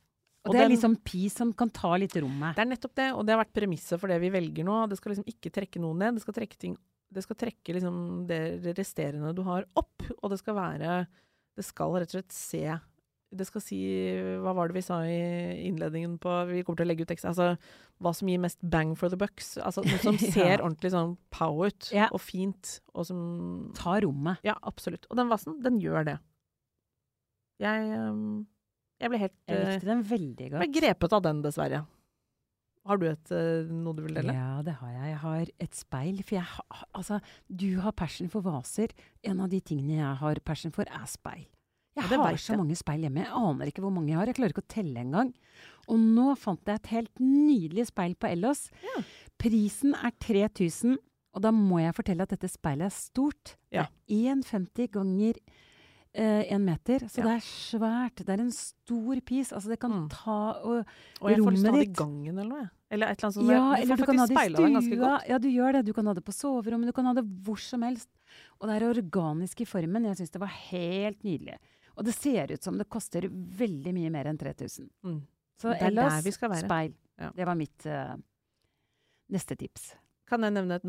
Og, 0.48 0.54
det 0.56 0.62
er 0.62 0.64
den- 0.66 0.72
liksom 0.74 0.96
pis 1.04 1.36
som 1.36 1.52
kan 1.54 1.70
ta 1.70 1.92
litt 2.00 2.16
rommet. 2.16 2.56
Det 2.56 2.64
er 2.64 2.70
nettopp 2.72 2.96
det, 2.96 3.10
og 3.14 3.26
det 3.28 3.36
har 3.36 3.44
vært 3.44 3.54
premisset 3.54 4.00
for 4.00 4.08
det 4.10 4.18
vi 4.24 4.32
velger 4.34 4.66
nå. 4.66 4.78
Det 4.90 4.98
skal 4.98 5.14
liksom 5.14 5.28
ikke 5.30 5.52
trekke 5.54 5.82
noe 5.84 5.94
ned. 6.00 6.16
Det 6.18 6.24
skal 6.26 6.38
trekke 6.40 6.58
ting 6.58 6.78
Det 7.12 7.24
skal 7.26 7.36
trekke 7.42 7.74
liksom 7.74 7.96
det 8.30 8.40
resterende 8.78 9.34
du 9.34 9.42
har, 9.42 9.66
opp. 9.76 10.04
Og 10.22 10.30
det 10.30 10.40
skal 10.40 10.56
være 10.56 11.08
Det 11.58 11.66
skal 11.66 11.92
rett 12.00 12.14
og 12.14 12.20
slett 12.20 12.32
se 12.32 12.64
Det 13.30 13.46
skal 13.46 13.62
si 13.62 13.78
Hva 14.42 14.56
var 14.58 14.70
det 14.72 14.74
vi 14.80 14.82
sa 14.82 15.04
i 15.06 15.68
innledningen 15.68 16.16
på 16.22 16.32
Vi 16.50 16.64
kommer 16.66 16.80
til 16.82 16.88
å 16.88 16.90
legge 16.90 17.06
ut 17.06 17.12
tekst. 17.12 17.28
Altså 17.30 17.52
hva 18.02 18.14
som 18.16 18.30
gir 18.32 18.40
mest 18.42 18.58
bang 18.64 18.96
for 18.98 19.12
the 19.12 19.18
bucks. 19.20 19.58
Altså 19.62 19.84
noe 19.86 20.00
som 20.02 20.16
Ja. 20.24 20.32
ser 20.34 20.64
ordentlig 20.64 20.90
sånn 20.96 21.18
pow 21.36 21.66
ut, 21.68 21.92
Ja. 21.94 22.08
og 22.16 22.22
fint, 22.24 22.80
og 22.96 23.06
som 23.06 23.20
Tar 23.78 24.02
rommet. 24.08 24.40
Ja, 24.48 24.56
absolutt. 24.64 25.06
Og 25.12 25.20
den 25.20 25.30
vasen, 25.30 25.60
den 25.62 25.78
gjør 25.84 26.06
det. 26.08 26.18
Jeg 27.60 27.92
ehm, 27.92 28.48
Jeg 29.04 29.12
ble 29.12 29.20
helt 29.22 29.36
Jeg 29.52 29.60
eh, 29.60 29.72
likte 29.76 29.90
den 29.92 30.04
veldig 30.10 30.50
ble 30.56 30.70
grepet 30.80 31.14
av 31.16 31.24
den, 31.28 31.42
dessverre. 31.46 31.86
Har 32.88 32.98
du 32.98 33.06
et, 33.10 33.32
eh, 33.36 33.68
noe 33.70 33.94
du 33.94 34.02
vil 34.08 34.16
dele? 34.16 34.34
Ja, 34.34 34.62
det 34.66 34.78
har 34.80 34.90
jeg. 34.96 35.10
Jeg 35.12 35.20
har 35.22 35.54
et 35.68 35.76
speil. 35.78 36.24
For 36.24 36.36
jeg 36.40 36.48
har 36.56 36.86
Altså, 36.96 37.20
du 37.52 37.68
har 37.84 37.92
passion 37.92 38.32
for 38.32 38.42
vaser. 38.42 38.96
En 39.24 39.40
av 39.44 39.50
de 39.52 39.60
tingene 39.62 40.00
jeg 40.00 40.16
har 40.24 40.40
passion 40.48 40.72
for, 40.74 40.88
er 40.90 41.06
speil. 41.06 41.46
Jeg 42.02 42.12
Ja, 42.12 42.24
har 42.24 42.38
så 42.38 42.58
mange 42.58 42.76
speil 42.80 43.02
hjemme. 43.06 43.24
Jeg 43.26 43.34
aner 43.34 43.66
ikke 43.72 43.82
hvor 43.84 43.92
mange 43.94 44.10
jeg 44.14 44.18
har. 44.18 44.26
Jeg 44.32 44.36
klarer 44.40 44.54
ikke 44.56 44.66
å 44.66 44.74
telle 44.76 45.00
engang. 45.04 45.34
Og 45.90 45.98
nå 46.00 46.38
fant 46.38 46.60
jeg 46.66 46.76
et 46.76 46.88
helt 46.94 47.16
nydelig 47.20 47.88
speil 47.88 48.16
på 48.16 48.30
Ellos. 48.32 48.70
Ja. 48.84 49.02
Prisen 49.42 49.96
er 49.96 50.12
3000, 50.22 50.98
og 51.34 51.42
da 51.42 51.52
må 51.56 51.80
jeg 51.82 51.96
fortelle 51.98 52.22
at 52.26 52.30
dette 52.36 52.50
speilet 52.50 52.90
er 52.90 52.96
stort. 52.96 53.56
Ja. 53.74 53.88
Det 54.08 54.20
er 54.28 54.36
1,50 54.36 54.90
ganger 54.92 55.34
eh, 56.14 56.44
en 56.54 56.64
meter, 56.66 57.00
så 57.08 57.20
Ja. 57.22 57.24
det 57.24 57.34
er 57.38 57.46
svært. 57.46 58.16
Det 58.26 58.30
er 58.30 58.42
en 58.42 58.52
stor 58.52 59.20
pis. 59.22 59.52
Altså, 59.54 59.70
det 59.70 59.80
kan 59.80 59.92
Mm. 59.92 60.10
ta 60.10 60.58
og 60.64 60.86
Og 61.22 61.30
jeg 61.30 61.38
får 61.40 61.52
lyst 61.54 61.64
til 61.64 61.70
å 61.72 61.76
ha 61.76 61.80
det 61.80 61.90
i 61.90 61.94
gangen 61.94 62.40
eller 62.40 62.50
noe. 62.50 62.70
Eller 62.92 63.08
et 63.08 63.20
eller 63.20 63.30
annet 63.30 63.36
sånt. 63.38 63.50
ja, 63.50 63.76
du 63.76 63.82
eller 63.84 63.96
du 63.96 64.06
kan 64.06 64.18
ha 64.18 64.26
det 64.26 64.32
i 64.32 64.36
ganske 64.74 64.90
stua. 64.90 64.98
godt. 65.20 65.28
Ja, 65.30 65.38
du 65.38 65.48
gjør 65.50 65.72
det. 65.74 65.86
Du 65.86 65.94
kan 65.94 66.06
ha 66.08 66.14
det 66.14 66.26
på 66.26 66.34
soverommet, 66.34 66.86
du 66.88 66.92
kan 66.94 67.06
ha 67.06 67.14
det 67.14 67.26
hvor 67.44 67.60
som 67.60 67.82
helst. 67.84 68.08
Og 68.60 68.68
det 68.68 68.82
er 68.82 68.90
organisk 68.94 69.62
i 69.62 69.66
formen. 69.66 70.04
Jeg 70.06 70.18
syns 70.18 70.32
det 70.32 70.40
var 70.42 70.48
helt 70.50 71.22
nydelig. 71.24 71.58
Og 71.98 72.06
det 72.08 72.16
ser 72.16 72.54
ut 72.54 72.64
som 72.64 72.78
det 72.80 72.90
koster 72.92 73.28
veldig 73.30 73.94
mye 73.96 74.12
mer 74.14 74.30
enn 74.32 74.40
3000. 74.40 74.90
Mm. 75.06 75.20
Så 75.60 75.74
er 75.74 75.92
være. 76.54 76.64
speil. 76.64 76.96
Ja. 77.20 77.32
Det 77.36 77.48
var 77.50 77.58
mitt 77.60 77.88
uh, 77.90 78.16
neste 79.34 79.58
tips. 79.60 79.92
Kan 80.30 80.46
jeg 80.46 80.56
nevne 80.56 80.78
et, 80.78 80.86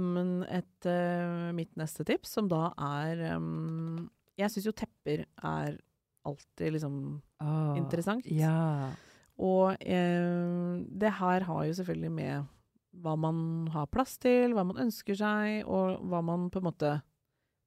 et, 0.61 0.87
uh, 0.87 1.51
mitt 1.57 1.73
neste 1.81 2.07
tips, 2.07 2.37
som 2.37 2.51
da 2.51 2.69
er 2.77 3.25
um, 3.41 4.11
Jeg 4.39 4.53
syns 4.53 4.69
jo 4.69 4.77
tepper 4.77 5.25
er 5.27 5.79
alltid 6.29 6.77
liksom 6.77 6.97
oh, 7.43 7.75
interessant. 7.81 8.27
Ja. 8.29 8.93
Og 9.41 9.77
eh, 9.81 10.81
det 11.01 11.13
her 11.17 11.47
har 11.49 11.65
jo 11.65 11.77
selvfølgelig 11.79 12.13
med 12.13 12.49
hva 13.01 13.15
man 13.17 13.69
har 13.73 13.89
plass 13.93 14.19
til, 14.21 14.53
hva 14.53 14.65
man 14.67 14.83
ønsker 14.85 15.17
seg, 15.17 15.63
og 15.65 16.03
hva 16.11 16.21
man 16.27 16.49
på 16.53 16.61
en 16.61 16.67
måte 16.67 16.93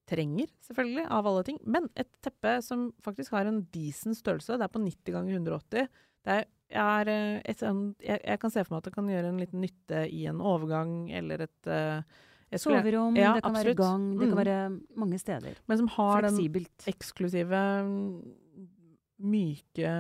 trenger, 0.09 0.49
selvfølgelig, 0.67 1.05
av 1.09 1.27
alle 1.29 1.43
ting. 1.47 1.59
Men 1.65 1.89
et 1.95 2.09
teppe 2.21 2.57
som 2.65 2.89
faktisk 3.05 3.31
har 3.31 3.45
en 3.49 3.61
decent 3.71 4.17
størrelse, 4.19 4.57
det 4.59 4.65
er 4.67 4.73
på 4.73 4.81
90 4.83 5.13
ganger 5.15 5.33
180. 5.39 5.87
Det 6.23 6.35
er, 6.37 6.45
er 6.83 7.07
eh, 7.13 7.41
et, 7.45 7.57
sånn- 7.59 7.95
jeg, 8.03 8.19
jeg 8.23 8.39
kan 8.39 8.51
se 8.51 8.63
for 8.63 8.73
meg 8.75 8.81
at 8.83 8.89
det 8.91 8.93
kan 8.95 9.07
gjøre 9.11 9.31
en 9.33 9.39
liten 9.41 9.61
nytte 9.63 10.03
i 10.11 10.25
en 10.31 10.39
overgang, 10.43 11.11
eller 11.11 11.41
et 11.47 11.67
eh, 11.67 12.01
skulle- 12.53 12.81
Soverom, 12.83 13.15
Ja, 13.17 13.33
det 13.33 13.43
kan 13.43 13.55
absolutt. 13.55 13.77
være 13.77 13.81
gang, 13.81 14.03
det 14.19 14.27
kan 14.29 14.37
Mm. 14.37 14.43
være 14.45 14.81
mange 14.95 15.19
steder. 15.19 15.55
Men 15.67 15.77
som 15.77 15.87
har 15.87 16.21
den 16.21 16.37
eksklusive, 16.87 17.63
mm, 17.83 18.33
myke 19.19 19.91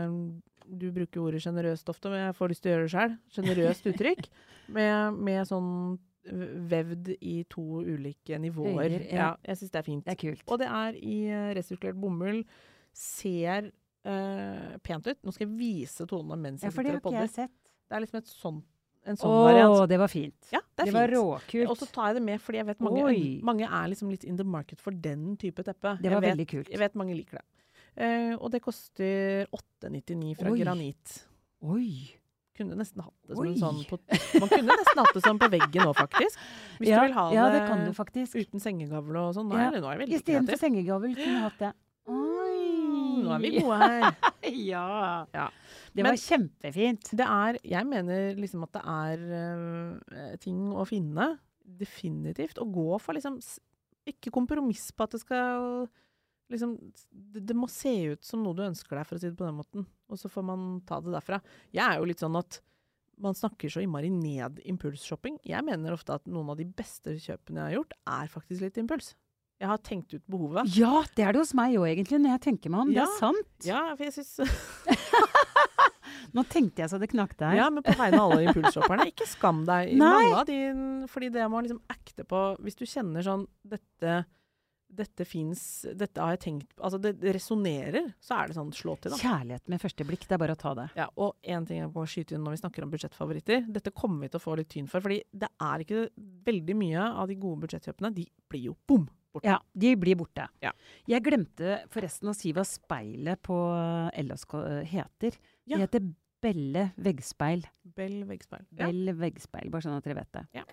Du 0.63 0.91
bruker 0.95 1.19
ordet 1.19 1.41
sjenerøst 1.43 1.89
ofte, 1.91 2.09
men 2.09 2.27
jeg 2.27 2.35
får 2.37 2.49
lyst 2.49 2.61
til 2.63 2.71
å 2.71 2.75
gjøre 2.75 2.85
det 2.87 2.93
sjøl. 2.93 3.15
Sjenerøst 3.35 3.87
uttrykk. 3.91 4.29
Med, 4.73 5.17
med 5.19 5.45
sånn 5.45 5.99
vevd 6.23 7.13
i 7.19 7.37
to 7.51 7.83
ulike 7.83 8.37
nivåer. 8.39 8.97
Høyre, 8.97 9.07
ja. 9.11 9.29
jeg 9.43 9.59
syns 9.59 9.73
det 9.73 9.79
er 9.79 9.87
fint. 9.87 10.03
Det 10.05 10.13
er 10.13 10.19
kult. 10.21 10.43
Og 10.47 10.61
det 10.61 10.69
er 10.69 10.99
i 10.99 11.15
eh, 11.29 11.49
resirkulert 11.57 11.99
bomull. 11.99 12.43
Ser 12.93 13.71
uh, 14.05 14.75
pent 14.85 15.09
ut. 15.09 15.19
Nå 15.25 15.33
skal 15.33 15.47
jeg 15.47 15.55
vise 15.57 16.07
tonene 16.09 16.37
mens 16.39 16.63
Ja, 16.63 16.69
jeg 16.69 16.75
det 16.75 16.77
sitter 16.77 16.91
har 16.91 17.01
og 17.01 17.11
ikke 17.11 17.25
jeg 17.25 17.33
sett. 17.33 17.57
Det 17.89 17.97
er 17.97 18.05
liksom 18.05 18.19
et 18.21 18.29
sånt, 18.31 18.69
en 19.03 19.19
sånn 19.19 19.33
oh, 19.33 19.41
variant. 19.49 19.83
det 19.91 19.99
var 19.99 20.11
fint. 20.11 20.51
Ja, 20.53 20.61
det 20.77 20.87
det 20.87 20.95
var 20.95 21.11
råkult. 21.11 21.73
Og 21.73 21.79
så 21.81 21.89
tar 21.91 22.11
jeg 22.11 22.21
det 22.21 22.25
med 22.29 22.41
fordi 22.41 22.61
jeg 22.61 22.69
vet 22.69 22.85
mange, 22.85 23.17
mange 23.49 23.67
er 23.67 23.91
liksom 23.91 24.13
litt 24.13 24.23
in 24.29 24.39
the 24.39 24.47
market 24.47 24.81
for 24.81 24.95
den 24.95 25.33
type 25.41 25.65
teppe. 25.65 25.97
Det 25.99 26.07
Jeg 26.07 26.15
var 26.15 26.23
vet, 26.23 26.35
veldig 26.37 26.47
kult. 26.53 26.71
Jeg 26.71 26.83
vet 26.85 26.99
mange 27.01 27.17
liker 27.17 27.41
det. 27.41 27.47
Uh, 27.93 28.33
og 28.39 28.49
det 28.53 28.63
koster 28.63 29.45
899 29.53 30.37
fra 30.39 30.53
Oi. 30.53 30.59
granit. 30.63 31.17
Oi. 31.61 31.89
Kunne 32.53 32.75
nesten 32.77 33.01
hatt 33.01 33.15
det 33.25 33.33
som 33.33 33.41
Oi. 33.41 33.49
en 33.49 33.57
sånn 33.57 33.79
på, 33.89 33.97
Man 34.37 34.49
kunne 34.51 34.75
nesten 34.77 34.99
hatt 35.01 35.15
det 35.15 35.23
sånn 35.25 35.39
på 35.41 35.47
veggen 35.49 35.87
nå, 35.87 35.93
faktisk. 35.97 36.43
Hvis 36.77 36.91
ja, 36.91 36.99
du 36.99 37.07
vil 37.07 37.15
ha 37.17 37.23
ja, 37.33 37.45
det, 37.49 37.63
det 37.63 37.69
du 37.89 37.95
uten 38.37 38.61
sengegavle 38.61 39.23
og 39.23 39.33
sånn. 39.37 39.49
Nå, 39.49 39.57
Ja, 39.57 39.71
nå 39.73 39.81
er 39.81 39.95
jeg 39.95 40.01
veldig 40.03 40.19
Istedenfor 40.19 40.53
kreativ. 40.53 40.61
sengegavl 40.61 41.15
kunne 41.17 41.41
hatt 41.47 41.57
det. 41.63 41.71
Oi! 42.13 42.59
Nå 43.23 43.31
er 43.33 43.41
vi 43.41 43.51
gode 43.55 43.79
her. 43.81 44.05
ja. 44.73 44.85
Ja. 45.33 45.47
Det 45.93 46.03
Men- 46.03 46.11
var 46.11 46.21
kjempefint. 46.21 47.09
Det 47.17 47.25
er 47.25 47.59
Jeg 47.63 47.89
mener 47.89 48.35
liksom 48.37 48.67
at 48.67 48.77
det 48.77 48.83
er 48.85 49.25
uh, 49.33 50.37
ting 50.43 50.61
å 50.77 50.85
finne. 50.85 51.31
Definitivt. 51.63 52.59
Å 52.61 52.67
gå 52.69 52.99
for 53.01 53.17
liksom 53.17 53.39
Ikke 54.05 54.33
kompromiss 54.35 54.91
på 54.91 55.05
at 55.07 55.15
det 55.15 55.23
skal 55.23 55.87
liksom 56.53 56.75
det, 57.09 57.43
det 57.49 57.55
må 57.57 57.67
se 57.71 57.93
ut 58.13 58.23
som 58.25 58.43
noe 58.45 58.57
du 58.57 58.63
ønsker 58.65 58.97
deg, 58.99 59.07
for 59.09 59.17
å 59.17 59.23
si 59.23 59.29
det 59.31 59.39
på 59.39 59.47
den 59.47 59.57
måten. 59.59 59.87
Og 60.11 60.19
så 60.21 60.31
får 60.31 60.45
man 60.47 60.69
ta 60.87 61.01
det 61.03 61.13
derfra. 61.15 61.41
Jeg 61.73 61.83
er 61.85 61.99
jo 61.99 62.07
litt 62.09 62.23
sånn 62.23 62.37
at 62.39 62.61
man 63.23 63.35
snakker 63.37 63.69
så 63.69 63.83
innmari 63.83 64.09
ned 64.13 64.61
impulsshopping. 64.69 65.37
Jeg 65.45 65.65
mener 65.65 65.93
ofte 65.95 66.15
at 66.17 66.25
noen 66.29 66.49
av 66.53 66.57
de 66.59 66.65
beste 66.65 67.13
kjøpene 67.21 67.61
jeg 67.61 67.69
har 67.69 67.77
gjort, 67.77 67.93
er 68.15 68.31
faktisk 68.31 68.65
litt 68.65 68.79
impuls. 68.81 69.13
Jeg 69.61 69.69
har 69.69 69.79
tenkt 69.85 70.11
ut 70.15 70.23
behovet. 70.27 70.67
Ja, 70.75 71.03
det 71.15 71.23
er 71.23 71.35
det 71.35 71.43
hos 71.43 71.53
meg 71.55 71.77
òg, 71.77 71.85
egentlig, 71.87 72.19
når 72.23 72.33
jeg 72.35 72.43
tenker 72.49 72.73
meg 72.73 72.81
om. 72.83 72.93
Det 72.95 73.03
er 73.03 73.13
sant. 73.19 73.51
Ja, 73.67 73.83
for 73.93 74.03
jeg 74.07 74.15
syns 74.17 74.33
Nå 76.33 76.43
tenkte 76.49 76.81
jeg 76.81 76.89
så 76.89 76.97
det 76.99 77.11
knakte 77.11 77.45
her. 77.45 77.59
Ja, 77.61 77.67
men 77.71 77.85
på 77.85 77.93
vegne 77.95 78.19
av 78.19 78.33
alle 78.33 78.47
impulsshopperne, 78.49 79.05
ikke 79.11 79.27
skam 79.29 79.61
deg. 79.67 79.93
Nei. 80.01 80.09
Mange 80.09 80.39
av 80.41 80.47
de, 80.49 80.59
fordi 81.13 81.29
det 81.35 81.45
må 81.51 81.61
liksom 81.63 81.81
acte 81.93 82.25
på 82.27 82.41
Hvis 82.63 82.79
du 82.79 82.85
kjenner 82.89 83.25
sånn 83.25 83.45
Dette, 83.61 84.23
dette 84.95 85.25
fins 85.27 85.61
Dette 85.97 86.21
har 86.21 86.35
jeg 86.35 86.41
tenkt 86.43 86.79
Altså, 86.79 86.99
det, 87.01 87.15
resonnerer, 87.35 88.11
så 88.23 88.37
er 88.39 88.51
det 88.51 88.57
sånn 88.57 88.71
slå 88.75 88.95
til, 89.01 89.13
da. 89.13 89.19
Kjærlighet 89.21 89.71
med 89.73 89.81
første 89.81 90.05
blikk, 90.07 90.27
det 90.29 90.37
er 90.37 90.43
bare 90.43 90.55
å 90.57 90.59
ta 90.59 90.73
det. 90.77 90.87
Ja, 90.99 91.07
og 91.17 91.35
én 91.43 91.67
ting 91.69 91.81
jeg 91.81 91.91
må 91.93 92.05
skyte 92.09 92.37
inn 92.37 92.45
når 92.45 92.57
vi 92.57 92.61
snakker 92.63 92.85
om 92.85 92.93
budsjettfavoritter. 92.93 93.67
Dette 93.73 93.93
kommer 93.95 94.25
vi 94.25 94.31
til 94.33 94.41
å 94.41 94.45
få 94.45 94.55
litt 94.59 94.71
tyn 94.73 94.89
for. 94.91 95.03
fordi 95.03 95.21
det 95.31 95.49
er 95.61 95.83
ikke 95.85 96.05
veldig 96.49 96.77
mye 96.79 97.09
av 97.23 97.29
de 97.31 97.37
gode 97.41 97.65
budsjettkjøpene. 97.65 98.13
De 98.15 98.27
blir 98.51 98.69
jo 98.71 98.77
bom! 98.87 99.05
Borte. 99.33 99.49
Ja, 99.49 99.55
de 99.73 99.95
blir 99.97 100.13
borte. 100.19 100.43
Ja. 100.61 100.69
Jeg 101.09 101.23
glemte 101.25 101.79
forresten 101.89 102.29
å 102.29 102.35
si 102.37 102.51
hva 102.53 102.61
speilet 102.69 103.41
på 103.41 103.55
LSK 104.21 104.53
heter. 104.91 105.39
Ja. 105.65 105.79
Det 105.79 105.87
heter 105.87 106.11
Belle 106.43 106.89
veggspeil. 106.99 107.63
Bell 107.95 108.19
veggspeil. 108.27 108.65
Ja, 108.75 108.89
Bell 108.89 109.13
veggspeil, 109.15 109.71
bare 109.71 109.85
sånn 109.85 109.95
at 109.95 110.05
dere 110.05 110.17
vet 110.19 110.31
det. 110.35 110.43
Ja, 110.59 110.65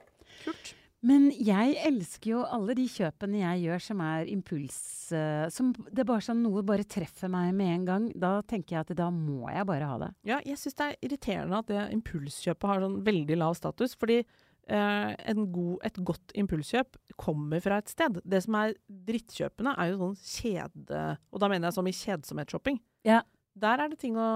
kult. 0.43 0.73
Men 1.07 1.31
jeg 1.33 1.79
elsker 1.89 2.35
jo 2.35 2.41
alle 2.45 2.75
de 2.77 2.85
kjøpene 2.91 3.41
jeg 3.41 3.63
gjør 3.65 3.85
som 3.87 4.03
er 4.05 4.29
impuls... 4.29 4.77
eh, 5.17 5.47
som 5.53 5.71
det 5.89 6.03
er 6.03 6.09
bare 6.11 6.25
sånn 6.27 6.43
noe 6.45 6.65
bare 6.67 6.85
treffer 6.85 7.33
meg 7.33 7.55
med 7.57 7.73
en 7.73 7.87
gang. 7.89 8.11
Da 8.13 8.35
tenker 8.45 8.77
jeg 8.77 8.85
at 8.85 8.93
da 8.99 9.09
må 9.15 9.49
jeg 9.49 9.65
bare 9.71 9.89
ha 9.89 9.97
det. 10.03 10.11
Ja, 10.29 10.43
jeg 10.45 10.61
syns 10.61 10.77
det 10.77 10.91
er 10.91 11.01
irriterende 11.09 11.63
at 11.63 11.73
det 11.73 11.87
impulskjøpet 11.97 12.69
har 12.69 12.85
sånn 12.85 13.01
veldig 13.07 13.41
lav 13.41 13.57
status. 13.57 13.97
Fordi 13.97 14.19
eh, 14.21 15.11
en 15.33 15.49
god, 15.55 15.79
et 15.89 16.05
godt 16.13 16.37
impulskjøp 16.45 17.01
kommer 17.21 17.65
fra 17.65 17.81
et 17.81 17.93
sted. 17.93 18.21
Det 18.21 18.45
som 18.45 18.61
er 18.61 18.77
drittkjøpene, 19.09 19.77
er 19.81 19.95
jo 19.95 20.03
sånn 20.05 20.17
kjede... 20.21 21.05
Og 21.33 21.41
da 21.41 21.49
mener 21.49 21.71
jeg 21.71 21.79
som 21.81 21.89
i 21.89 21.97
kjedsomhetsshopping. 21.97 22.81
Ja. 23.09 23.23
Der 23.59 23.81
er 23.83 23.89
det 23.91 23.99
ting 23.99 24.15
å 24.15 24.27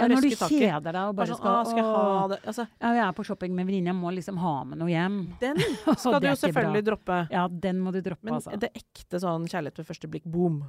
Ja, 0.00 0.08
når 0.10 0.20
du 0.20 0.26
røske 0.28 0.38
tak 0.40 0.50
i. 0.52 0.58
kjeder 0.60 0.92
deg 0.92 1.02
og 1.08 1.14
Bare 1.16 1.26
sånn, 1.30 1.38
skal 1.38 1.66
skal 1.70 1.84
ha 1.86 2.26
det? 2.32 2.38
Altså, 2.44 2.66
Ja, 2.82 2.90
jeg 2.98 3.04
er 3.06 3.12
på 3.12 3.24
shopping 3.24 3.54
med 3.54 3.66
venninne, 3.68 3.92
jeg 3.92 3.96
må 4.00 4.10
liksom 4.12 4.36
ha 4.42 4.64
med 4.64 4.78
noe 4.78 4.90
hjem. 4.90 5.20
den 5.40 5.56
skal 5.96 6.20
du 6.20 6.26
jo 6.28 6.34
selvfølgelig 6.34 6.82
bra. 6.82 6.88
droppe. 6.90 7.20
Ja, 7.32 7.46
den 7.48 7.80
må 7.80 7.92
du 7.94 8.00
droppe, 8.02 8.24
Men 8.26 8.34
altså. 8.40 8.58
det 8.58 8.72
ekte 8.74 9.20
sånn 9.22 9.46
kjærlighet 9.46 9.78
ved 9.78 9.86
første 9.86 10.10
blikk, 10.10 10.24
boom, 10.26 10.64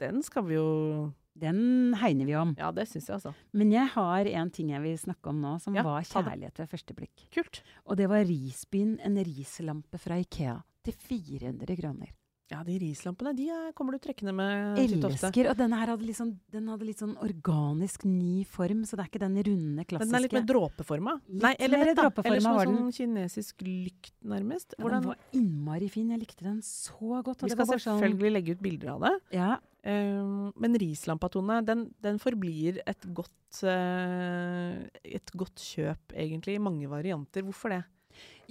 den 0.00 0.22
skal 0.22 0.44
vi 0.48 0.54
jo 0.58 1.12
Den 1.36 1.92
hegner 2.00 2.24
vi 2.24 2.34
om. 2.40 2.54
Ja, 2.56 2.70
det 2.72 2.86
syns 2.88 3.06
jeg, 3.10 3.18
altså. 3.18 3.34
Men 3.52 3.70
jeg 3.70 3.86
har 3.92 4.24
en 4.40 4.50
ting 4.50 4.70
jeg 4.72 4.80
vil 4.80 4.96
snakke 4.96 5.28
om 5.28 5.42
nå, 5.44 5.58
som 5.60 5.74
Ja, 5.76 5.82
var 5.84 6.00
kjærlighet 6.08 6.56
ved 6.62 6.70
første 6.72 6.94
blikk. 6.96 7.26
Kult. 7.30 7.60
Og 7.84 7.98
det 8.00 8.08
var 8.08 8.24
risbyen, 8.24 8.96
en 9.04 9.16
rislampe 9.20 10.00
fra 10.00 10.16
Ikea, 10.16 10.62
til 10.82 10.94
400 10.96 11.76
kroner. 11.76 12.14
Ja, 12.46 12.60
de 12.62 12.76
rislampene, 12.78 13.32
de 13.34 13.48
er, 13.50 13.70
kommer 13.74 13.96
du 13.96 13.98
trekkende 14.04 14.30
med. 14.36 14.78
Elsker! 14.78 15.48
Og 15.50 15.58
denne 15.58 15.80
her 15.80 15.90
hadde 15.90 16.14
sånn, 16.14 16.30
den 16.54 16.68
hadde 16.70 16.86
litt 16.86 17.00
sånn 17.02 17.16
organisk 17.18 18.04
ny 18.06 18.44
form, 18.46 18.84
så 18.86 18.94
det 18.94 19.02
er 19.02 19.10
ikke 19.10 19.22
den 19.24 19.38
runde, 19.48 19.86
klassiske. 19.90 20.06
Den 20.12 20.18
er 20.20 20.24
litt 20.28 20.36
mer 20.36 20.46
dråpeforma. 20.52 21.16
Nei, 21.42 21.54
eller 21.58 21.82
mer 21.82 21.94
dråpeforma 21.98 22.36
Eller 22.36 22.44
sånn, 22.46 22.78
sånn 22.78 22.92
kinesisk 22.94 23.66
lykt, 23.66 24.14
nærmest. 24.22 24.76
Ja, 24.78 24.92
den 24.94 25.10
var 25.10 25.18
innmari 25.34 25.90
fin. 25.90 26.12
Jeg 26.14 26.22
likte 26.22 26.46
den 26.46 26.60
så 26.62 27.18
godt. 27.26 27.42
vi 27.42 27.50
det 27.50 27.56
skal 27.58 27.66
sånn- 27.66 27.82
selvfølgelig 27.82 28.32
legge 28.38 28.54
ut 28.54 28.62
bilder 28.62 28.94
av 28.94 29.08
det. 29.08 29.16
Ja, 29.40 29.56
Um, 29.86 30.50
men 30.58 30.74
rislampatone, 30.74 31.60
den, 31.62 31.84
den 32.02 32.16
forblir 32.18 32.80
et 32.90 33.04
godt, 33.14 33.60
uh, 33.62 34.82
et 35.06 35.30
godt 35.38 35.62
kjøp, 35.62 36.10
egentlig, 36.10 36.56
i 36.56 36.62
mange 36.62 36.88
varianter. 36.90 37.44
Hvorfor 37.46 37.70
det? 37.70 37.84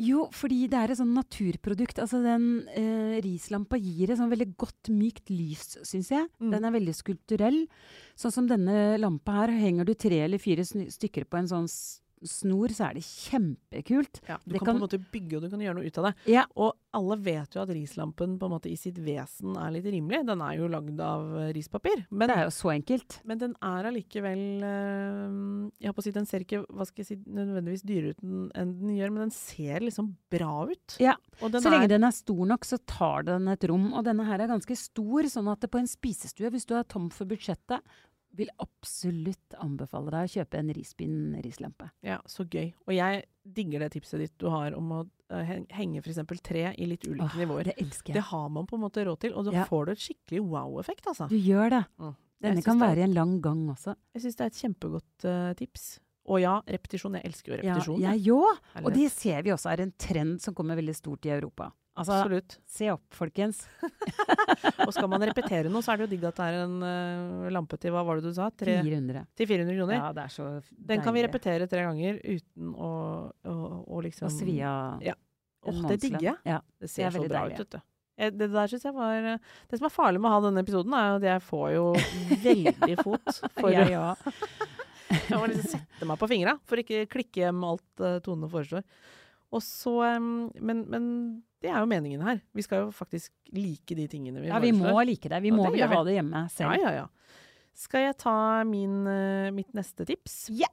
Jo, 0.01 0.25
fordi 0.35 0.65
det 0.71 0.79
er 0.79 0.91
et 0.91 0.99
sånn 0.99 1.13
naturprodukt. 1.15 1.99
Altså 2.03 2.19
den 2.23 2.47
eh, 2.75 3.17
rislampa 3.23 3.79
gir 3.79 4.11
et 4.11 4.19
sånn 4.19 4.31
veldig 4.31 4.49
godt, 4.59 4.89
mykt 4.91 5.31
lys, 5.31 5.77
syns 5.87 6.11
jeg. 6.11 6.27
Mm. 6.41 6.49
Den 6.51 6.67
er 6.67 6.75
veldig 6.75 6.95
skulpturell. 6.97 7.61
Sånn 8.19 8.33
som 8.35 8.49
denne 8.49 8.97
lampa 8.99 9.39
her, 9.41 9.55
henger 9.55 9.87
du 9.87 9.93
tre 9.95 10.23
eller 10.25 10.41
fire 10.41 10.65
stykker 10.65 11.27
på 11.29 11.39
en 11.39 11.51
sånn 11.51 11.69
snor, 12.23 12.71
så 12.75 12.87
er 12.89 12.97
det 12.97 13.03
kjempekult. 13.05 14.21
Ja, 14.29 14.37
du 14.43 14.53
Det 14.53 14.61
kan, 14.61 14.73
på 14.73 14.77
en 14.77 14.83
måte 14.85 14.99
bygge, 14.99 15.37
og 15.37 15.45
du 15.45 15.49
kan 15.51 15.61
gjøre 15.63 15.77
noe 15.79 15.89
ut 15.89 15.99
av 16.01 16.07
det. 16.09 16.13
Ja, 16.31 16.45
Og 16.55 16.73
alle 16.95 17.17
vet 17.19 17.55
jo 17.55 17.61
at 17.61 17.71
rislampen 17.75 18.37
på 18.39 18.47
en 18.47 18.53
måte 18.53 18.71
i 18.71 18.77
sitt 18.79 18.97
vesen 19.03 19.57
er 19.59 19.73
litt 19.75 19.87
rimelig. 19.91 20.21
Den 20.29 20.41
er 20.45 20.55
jo 20.55 20.69
lagd 20.71 20.99
av 21.03 21.25
eh, 21.41 21.51
rispapir. 21.55 22.05
Men, 22.09 22.29
det 22.31 22.37
er 22.37 22.47
jo 22.47 22.53
så 22.55 22.71
enkelt. 22.75 23.19
men 23.27 23.41
den 23.41 23.55
er 23.59 23.89
allikevel 23.91 24.43
eh, 24.63 25.35
Jeg 25.81 25.89
har 25.89 25.97
på 25.97 26.03
å 26.03 26.07
si, 26.07 26.15
den 26.15 26.29
ser 26.29 26.45
ikke 26.45 26.63
hva 26.69 26.87
skal 26.87 27.03
jeg 27.03 27.09
si, 27.11 27.19
nødvendigvis 27.25 27.85
dyrere 27.85 28.15
ut 28.15 28.23
enn 28.55 28.73
den 28.79 28.95
gjør, 28.95 29.13
men 29.15 29.25
den 29.27 29.35
ser 29.35 29.83
liksom 29.83 30.13
bra 30.31 30.65
ut. 30.71 30.97
Ja, 31.03 31.17
Så 31.41 31.51
lenge 31.67 31.89
er, 31.89 31.93
den 31.97 32.07
er 32.07 32.15
stor 32.15 32.43
nok, 32.47 32.67
så 32.67 32.79
tar 32.87 33.27
den 33.27 33.49
et 33.51 33.67
rom. 33.69 33.91
Og 33.93 34.05
denne 34.07 34.25
her 34.27 34.39
er 34.39 34.51
ganske 34.51 34.77
stor, 34.79 35.27
sånn 35.31 35.51
at 35.51 35.63
det 35.63 35.71
på 35.73 35.81
en 35.81 35.89
spisestue, 35.89 36.51
hvis 36.53 36.67
du 36.69 36.75
er 36.77 36.87
tom 36.87 37.09
for 37.13 37.27
budsjettet, 37.29 37.83
vil 38.35 38.49
absolutt 38.59 39.55
anbefale 39.63 40.11
deg 40.13 40.27
å 40.27 40.33
kjøpe 40.35 40.59
en 40.59 40.71
risbin 40.75 41.15
rislampe. 41.43 41.89
Ja, 42.05 42.19
så 42.29 42.45
gøy. 42.45 42.73
Og 42.87 42.93
jeg 42.95 43.23
digger 43.45 43.79
det 43.85 43.91
tipset 43.95 44.19
ditt 44.19 44.33
du 44.41 44.47
har 44.49 44.73
om 44.77 44.91
å 44.91 44.99
eh, 45.29 45.43
hen- 45.49 45.67
henge 45.71 46.01
f.eks. 46.03 46.19
tre 46.43 46.73
i 46.77 46.85
litt 46.89 47.05
ulike 47.07 47.29
Åh, 47.31 47.37
nivåer. 47.41 47.63
det 47.71 47.75
elsker 47.81 48.13
jeg. 48.13 48.19
Det 48.19 48.27
har 48.31 48.49
man 48.49 48.65
på 48.69 48.75
en 48.77 48.83
måte 48.85 49.05
råd 49.05 49.19
til, 49.25 49.33
og 49.33 49.45
da 49.45 49.51
Ja. 49.51 49.65
får 49.65 49.85
du 49.85 49.91
et 49.95 50.03
skikkelig 50.05 50.41
wow-effekt, 50.49 51.05
altså. 51.07 51.27
Du 51.29 51.35
gjør 51.37 51.69
det. 51.69 51.83
Mm. 51.99 52.15
Denne 52.45 52.61
kan 52.65 52.79
være 52.79 52.97
i 52.99 53.03
en 53.07 53.13
lang 53.15 53.37
gang 53.41 53.69
også. 53.69 53.95
Jeg 54.13 54.21
syns 54.25 54.35
det 54.35 54.43
er 54.43 54.51
et 54.51 54.59
kjempegodt 54.61 55.25
uh, 55.25 55.53
tips. 55.55 55.85
Og 56.27 56.41
ja, 56.41 56.59
repetisjon. 56.67 57.13
Jeg 57.13 57.23
elsker 57.29 57.51
jo 57.53 57.57
Ja, 57.63 57.73
repetisjon. 57.75 58.01
jeg 58.01 58.33
òg. 58.33 58.59
Og 58.83 58.93
det 58.93 59.11
ser 59.13 59.41
vi 59.45 59.51
også 59.53 59.71
er 59.71 59.81
en 59.85 59.93
trend 59.97 60.41
som 60.41 60.53
kommer 60.57 60.75
veldig 60.75 60.95
stort 60.97 61.25
i 61.25 61.29
Europa. 61.29 61.71
Altså, 61.95 62.11
Absolutt. 62.19 62.57
se 62.67 62.89
opp, 62.91 63.05
folkens. 63.15 63.61
Og 64.85 64.91
skal 64.91 65.07
man 65.07 65.23
repetere 65.23 65.69
noe, 65.71 65.79
så 65.85 65.93
er 65.93 66.01
det 66.01 66.05
jo 66.05 66.11
digg 66.11 66.25
at 66.27 66.39
det 66.41 66.47
er 66.51 66.57
en 66.65 66.73
uh, 66.83 67.45
lampe 67.55 67.77
til 67.79 67.93
hva 67.95 68.01
var 68.03 68.19
det 68.19 68.33
du 68.33 68.35
sa? 68.35 68.49
Tre, 68.51 68.81
400. 68.83 69.21
til 69.39 69.47
400 69.47 69.77
kroner. 69.77 69.95
Ja, 70.01 70.09
det 70.17 70.25
er 70.25 70.33
så 70.33 70.47
deilig. 70.49 70.75
Den 70.91 71.05
kan 71.05 71.15
vi 71.15 71.23
repetere 71.23 71.69
tre 71.71 71.85
ganger 71.87 72.19
uten 72.19 72.73
å, 72.75 72.91
å, 73.47 73.55
å 73.87 74.03
liksom 74.03 74.27
Å 74.27 74.33
svi 74.35 74.57
av 74.67 75.05
Ja. 75.07 75.15
Åh, 75.65 75.79
det 75.87 75.97
digger 76.03 76.27
jeg. 76.27 76.37
Ja. 76.51 76.59
Det 76.83 76.91
ser 76.91 77.07
det 77.07 77.15
så 77.15 77.29
bra 77.29 77.45
deilig. 77.45 77.55
ut, 77.55 77.63
vet 77.63 77.77
du. 77.79 77.87
Eh, 78.17 78.35
Det 78.43 78.51
der 78.51 78.71
synes 78.71 78.85
jeg 78.85 78.95
var 78.95 79.29
eh, 79.31 79.39
Det 79.71 79.79
som 79.79 79.87
er 79.87 79.95
farlig 79.95 80.21
med 80.21 80.29
å 80.29 80.35
ha 80.35 80.43
denne 80.45 80.61
episoden, 80.67 80.93
er 80.99 81.07
jo 81.09 81.17
at 81.21 81.27
jeg 81.31 81.45
får 81.47 81.65
jo 81.77 81.87
veldig 82.49 82.99
fot 83.07 83.31
for 83.55 83.71
Jeg 83.71 83.95
å. 83.99 84.11
Jeg 85.15 85.37
må 85.37 85.45
liksom 85.47 85.69
sette 85.77 86.05
meg 86.09 86.17
på 86.19 86.27
fingra 86.27 86.55
for 86.67 86.81
ikke 86.81 87.05
klikke 87.07 87.43
hjem 87.45 87.59
alt 87.63 88.01
Tone 88.25 88.47
foreslår. 88.51 88.83
Og 89.53 89.61
så 89.63 89.93
men, 90.19 90.81
men 90.91 91.05
det 91.65 91.71
er 91.73 91.81
jo 91.81 91.89
meningen 91.89 92.21
her. 92.25 92.39
Vi 92.55 92.63
skal 92.65 92.85
jo 92.85 92.91
faktisk 92.93 93.33
like 93.55 93.97
de 93.97 94.05
tingene 94.11 94.43
vi 94.43 94.47
Ja, 94.51 94.59
vi 94.61 94.71
må 94.75 94.85
foreslår. 94.91 95.09
like 95.09 95.29
det. 95.33 95.41
Vi 95.43 95.49
Ja, 95.51 95.55
må 95.57 95.65
det 95.65 95.71
vel 95.73 95.81
gjør 95.81 95.89
vi. 95.91 95.95
ha 95.99 96.03
det 96.07 96.15
hjemme 96.19 96.43
selv. 96.53 96.75
ja, 96.77 96.89
ja. 96.91 96.91
ja. 97.01 97.07
Skal 97.75 98.05
jeg 98.05 98.15
ta 98.21 98.35
min, 98.63 98.93
eh, 99.11 99.49
mitt 99.51 99.73
neste 99.75 100.05
tips? 100.07 100.45
Ja. 100.55 100.69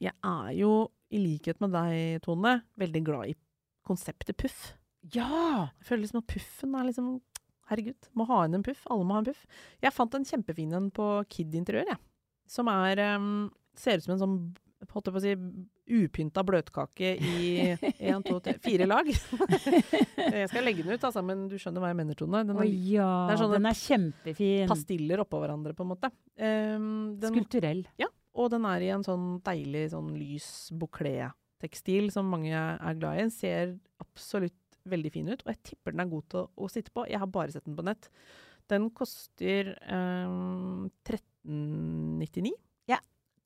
Jeg 0.00 0.14
er 0.24 0.52
jo, 0.56 0.70
i 1.12 1.18
likhet 1.20 1.60
med 1.60 1.74
deg, 1.74 2.22
Tone, 2.24 2.62
veldig 2.80 3.02
glad 3.04 3.28
i 3.28 3.34
konseptet 3.86 4.36
puff. 4.40 4.72
Ja! 5.12 5.68
Jeg 5.78 5.86
føler 5.90 6.02
liksom 6.06 6.22
at 6.22 6.30
puffen 6.32 6.74
er 6.78 6.88
liksom 6.88 7.10
Herregud, 7.72 8.08
må 8.18 8.24
ha 8.28 8.40
inn 8.46 8.54
en 8.58 8.64
puff. 8.66 8.82
Alle 8.90 9.04
må 9.06 9.14
ha 9.14 9.20
en 9.22 9.28
puff. 9.28 9.44
Jeg 9.84 9.92
fant 9.94 10.14
en 10.18 10.24
kjempefin 10.26 10.72
en 10.76 10.88
på 10.90 11.04
Kid 11.30 11.54
Interiør, 11.54 11.86
jeg. 11.92 12.00
Som 12.50 12.68
er 12.72 12.98
um, 13.16 13.50
Ser 13.78 13.96
ut 14.00 14.04
som 14.04 14.12
en 14.16 14.20
sånn 14.20 14.34
holdt 14.92 15.06
jeg 15.08 15.14
på 15.14 15.20
å 15.20 15.22
si, 15.22 15.34
upynta 15.88 16.44
bløtkake 16.46 17.12
i 17.18 17.50
én, 18.08 18.22
to, 18.24 18.38
tre, 18.44 18.54
fire 18.62 18.86
lag. 18.88 19.08
jeg 20.38 20.48
skal 20.50 20.66
legge 20.66 20.84
den 20.84 20.94
ut, 20.94 21.06
altså, 21.08 21.22
men 21.26 21.46
du 21.50 21.58
skjønner 21.60 21.82
hva 21.82 21.92
jeg 21.92 21.98
mener, 22.02 22.18
Tone. 22.18 22.42
Den 22.46 22.56
er, 22.56 22.64
oh, 22.64 22.88
ja, 22.92 23.10
det 23.28 23.34
er 23.34 23.42
sånne 23.42 23.58
den 23.58 23.70
er 23.70 23.78
kjempefin. 23.82 24.66
pastiller 24.70 25.24
oppå 25.24 25.42
hverandre, 25.42 25.74
på 25.78 25.86
en 25.86 25.92
måte. 25.92 26.12
Um, 26.38 26.88
den, 27.22 27.34
Skulpturell. 27.34 27.84
og 28.38 28.50
den 28.54 28.66
er 28.70 28.86
i 28.86 28.92
en 28.94 29.06
sånn 29.06 29.28
deilig 29.46 29.88
sånn 29.96 30.12
lys 30.16 30.48
bouclé-tekstil 30.78 32.12
som 32.14 32.30
mange 32.30 32.54
er 32.54 33.00
glad 33.00 33.18
i. 33.18 33.26
Den 33.26 33.34
ser 33.34 33.76
absolutt 34.02 34.58
veldig 34.88 35.12
fin 35.14 35.28
ut, 35.30 35.44
og 35.44 35.52
jeg 35.52 35.62
tipper 35.72 35.94
den 35.94 36.04
er 36.04 36.10
god 36.10 36.30
til 36.30 36.42
å, 36.42 36.48
å 36.64 36.70
sitte 36.70 36.94
på. 36.94 37.06
Jeg 37.10 37.22
har 37.22 37.30
bare 37.30 37.54
sett 37.54 37.66
den 37.68 37.78
på 37.78 37.86
nett. 37.86 38.10
Den 38.70 38.88
koster 38.94 39.74
um, 39.90 40.90
1399. 41.04 42.54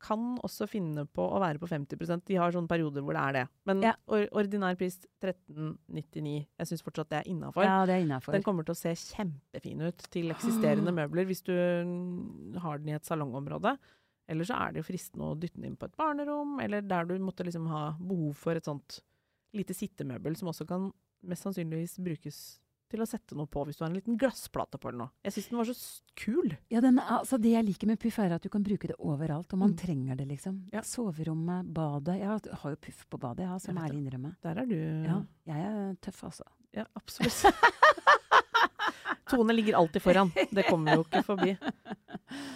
Kan 0.03 0.37
også 0.45 0.67
finne 0.69 1.07
på 1.09 1.25
å 1.25 1.39
være 1.41 1.59
på 1.59 1.67
50% 1.71 2.27
De 2.29 2.37
har 2.37 2.53
sånne 2.53 2.69
perioder 2.69 3.01
hvor 3.03 3.17
det 3.17 3.23
er 3.23 3.33
det. 3.33 3.45
Men 3.65 3.81
Ja. 3.83 3.95
or 4.07 4.27
ordinær 4.33 4.77
pris 4.77 4.99
1399. 5.23 6.47
Jeg 6.59 6.67
syns 6.69 6.83
fortsatt 6.85 7.09
det 7.09 7.19
er 7.23 7.31
innafor. 7.33 7.65
Ja. 7.65 7.87
Den 7.87 8.43
kommer 8.43 8.65
til 8.67 8.75
å 8.75 8.77
se 8.77 8.93
kjempefin 8.95 9.81
ut 9.87 9.99
til 10.11 10.31
eksisterende 10.31 10.93
møbler 10.93 11.25
hvis 11.27 11.43
du 11.43 11.55
har 12.61 12.79
den 12.79 12.89
i 12.89 12.97
et 12.99 13.05
salongområde. 13.09 13.79
Eller 14.29 14.45
så 14.45 14.59
er 14.59 14.73
det 14.73 14.83
jo 14.83 14.89
fristende 14.93 15.31
å 15.31 15.39
dytte 15.39 15.55
den 15.61 15.71
inn 15.71 15.77
på 15.79 15.87
et 15.87 15.97
barnerom, 15.97 16.59
eller 16.61 16.83
der 16.83 17.05
du 17.07 17.19
måtte 17.23 17.45
liksom 17.47 17.69
ha 17.71 17.93
behov 18.01 18.35
for 18.37 18.59
et 18.59 18.65
sånt 18.67 19.01
lite 19.55 19.73
sittemøbel 19.73 20.37
som 20.37 20.49
også 20.51 20.67
kan 20.67 20.93
mest 21.27 21.47
sannsynligvis 21.47 21.97
brukes 22.03 22.59
til 22.89 23.01
å 23.03 23.07
sette 23.09 23.35
noe 23.39 23.47
på 23.51 23.65
hvis 23.67 23.77
du 23.79 23.85
har 23.85 23.91
en 23.91 23.97
liten 23.99 24.17
glassplate 24.21 24.79
på 24.79 24.89
eller 24.89 24.99
noe. 25.05 25.11
Jeg 25.27 25.33
syns 25.37 25.49
den 25.51 25.59
var 25.59 25.65
så 25.71 25.77
kul. 26.17 26.57
Ja, 26.71 26.81
den, 26.85 26.99
er- 27.03 27.19
altså 27.21 27.39
det 27.43 27.53
jeg 27.57 27.65
liker 27.67 27.87
med 27.91 27.99
puff, 28.03 28.19
er 28.23 28.33
at 28.37 28.43
du 28.43 28.49
kan 28.53 28.63
bruke 28.67 28.87
det 28.89 28.97
overalt, 28.99 29.53
og 29.53 29.59
man 29.59 29.73
Mm. 29.75 29.77
trenger 29.79 30.17
det, 30.17 30.29
liksom. 30.29 30.61
Ja. 30.73 30.81
Soverommet, 30.83 31.73
badet. 31.75 32.19
Jeg 32.21 32.27
har- 32.27 32.57
har 32.63 32.71
jo 32.71 32.77
puff 32.77 33.07
på 33.11 33.19
badet, 33.19 33.47
må 33.47 33.59
vet 33.59 33.91
ærlig 33.91 34.07
innrømme. 34.07 34.37
Der 34.43 34.59
er 34.63 34.67
du 34.67 34.77
Ja, 35.07 35.23
jeg 35.47 35.67
er 35.67 35.97
tøff, 36.01 36.23
altså. 36.25 36.45
Ja, 36.75 36.85
absolutt. 36.95 37.53
Tone 39.31 39.53
ligger 39.53 39.75
alltid 39.77 40.03
foran. 40.03 40.31
Det 40.51 40.67
kommer 40.69 40.93
vi 40.93 40.97
jo 41.01 41.05
ikke 41.05 41.23
forbi. 41.27 41.57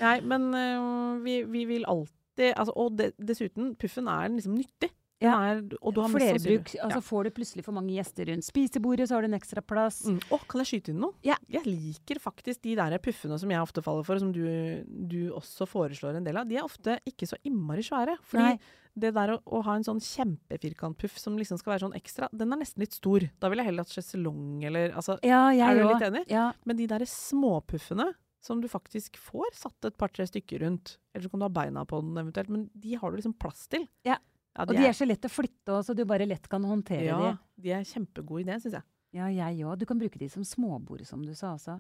Nei, 0.01 0.21
men 0.21 0.55
øh, 0.55 1.19
vi, 1.25 1.43
vi 1.51 1.65
vil 1.67 1.85
alltid 1.89 2.55
altså, 2.57 2.73
Og 2.77 2.95
de, 2.97 3.11
dessuten, 3.19 3.75
puffen 3.77 4.07
er 4.09 4.29
liksom 4.31 4.55
nyttig. 4.57 4.91
Ja. 5.21 5.35
Er, 5.51 5.61
og 5.85 5.95
du 5.95 6.01
har 6.01 6.13
Flerbruk. 6.13 6.73
Altså 6.81 7.01
får 7.05 7.29
du 7.29 7.31
plutselig 7.37 7.65
for 7.67 7.77
mange 7.77 7.93
gjester 7.93 8.31
rundt 8.31 8.47
spisebordet, 8.47 9.09
så 9.09 9.19
har 9.19 9.25
du 9.25 9.31
en 9.31 9.37
ekstra 9.37 9.63
plass. 9.65 10.03
Mm. 10.09 10.19
Oh, 10.33 10.45
kan 10.49 10.63
jeg 10.63 10.71
skyte 10.71 10.95
inn 10.95 11.03
noe? 11.05 11.13
Ja. 11.27 11.37
Jeg 11.53 11.67
liker 11.69 12.23
faktisk 12.23 12.63
de 12.65 12.77
der 12.79 12.97
puffene 13.05 13.37
som 13.41 13.53
jeg 13.53 13.61
ofte 13.61 13.85
faller 13.85 14.07
for, 14.07 14.17
og 14.17 14.25
som 14.25 14.33
du, 14.35 14.45
du 14.87 15.21
også 15.37 15.69
foreslår 15.69 16.17
en 16.19 16.29
del 16.29 16.41
av. 16.41 16.49
De 16.49 16.57
er 16.57 16.65
ofte 16.65 16.97
ikke 17.09 17.29
så 17.29 17.39
innmari 17.45 17.85
svære. 17.85 18.17
Fordi 18.33 18.55
Nei. 18.55 18.73
det 19.05 19.13
der 19.19 19.35
å, 19.37 19.39
å 19.45 19.61
ha 19.69 19.77
en 19.77 19.87
sånn 19.87 20.01
kjempefirkantpuff 20.05 21.21
som 21.21 21.37
liksom 21.41 21.61
skal 21.61 21.75
være 21.75 21.85
sånn 21.85 22.01
ekstra, 22.01 22.31
den 22.33 22.57
er 22.57 22.63
nesten 22.63 22.87
litt 22.87 22.97
stor. 22.97 23.29
Da 23.45 23.53
ville 23.53 23.65
jeg 23.65 23.73
heller 23.75 23.85
hatt 23.85 23.99
sjeselong 23.99 24.65
eller 24.71 24.97
altså, 24.97 25.21
Ja, 25.27 25.45
jeg 25.53 25.69
Er 25.69 25.83
du 25.83 25.85
litt 25.91 26.09
enig? 26.09 26.25
Ja. 26.33 26.49
Men 26.65 26.81
de 26.81 26.89
der 26.91 27.05
småpuffene 27.09 28.09
som 28.41 28.61
du 28.65 28.71
faktisk 28.73 29.19
får 29.21 29.53
satt 29.53 29.85
et 29.85 29.99
par-tre 30.01 30.25
stykker 30.25 30.63
rundt, 30.65 30.97
eller 31.13 31.27
så 31.27 31.33
kan 31.33 31.43
du 31.43 31.45
ha 31.45 31.53
beina 31.53 31.85
på 31.85 32.01
den 32.01 32.17
eventuelt, 32.17 32.49
men 32.49 32.69
de 32.73 32.97
har 32.97 33.13
du 33.13 33.19
liksom 33.21 33.37
plass 33.37 33.67
til. 33.69 33.85
Ja. 34.09 34.17
Ja, 34.57 34.65
Og 34.67 34.75
de 34.75 34.87
er 34.89 34.95
så 34.97 35.07
lett 35.07 35.25
å 35.25 35.31
flytte 35.31 35.77
òg, 35.77 35.85
så 35.87 35.95
du 35.95 36.03
bare 36.09 36.27
lett 36.27 36.49
kan 36.51 36.65
håndtere 36.67 37.07
ja, 37.07 37.19
de. 37.23 37.35
de 37.63 37.75
er 37.77 37.85
kjempegode 37.87 38.43
idé, 38.43 38.57
syns 38.63 38.81
jeg. 38.81 38.87
Ja, 39.15 39.29
jeg 39.31 39.63
òg. 39.67 39.79
Du 39.79 39.87
kan 39.91 39.99
bruke 39.99 40.19
de 40.19 40.29
som 40.31 40.43
småbord, 40.47 41.05
som 41.07 41.23
du 41.27 41.33
sa 41.39 41.55
også. 41.55 41.79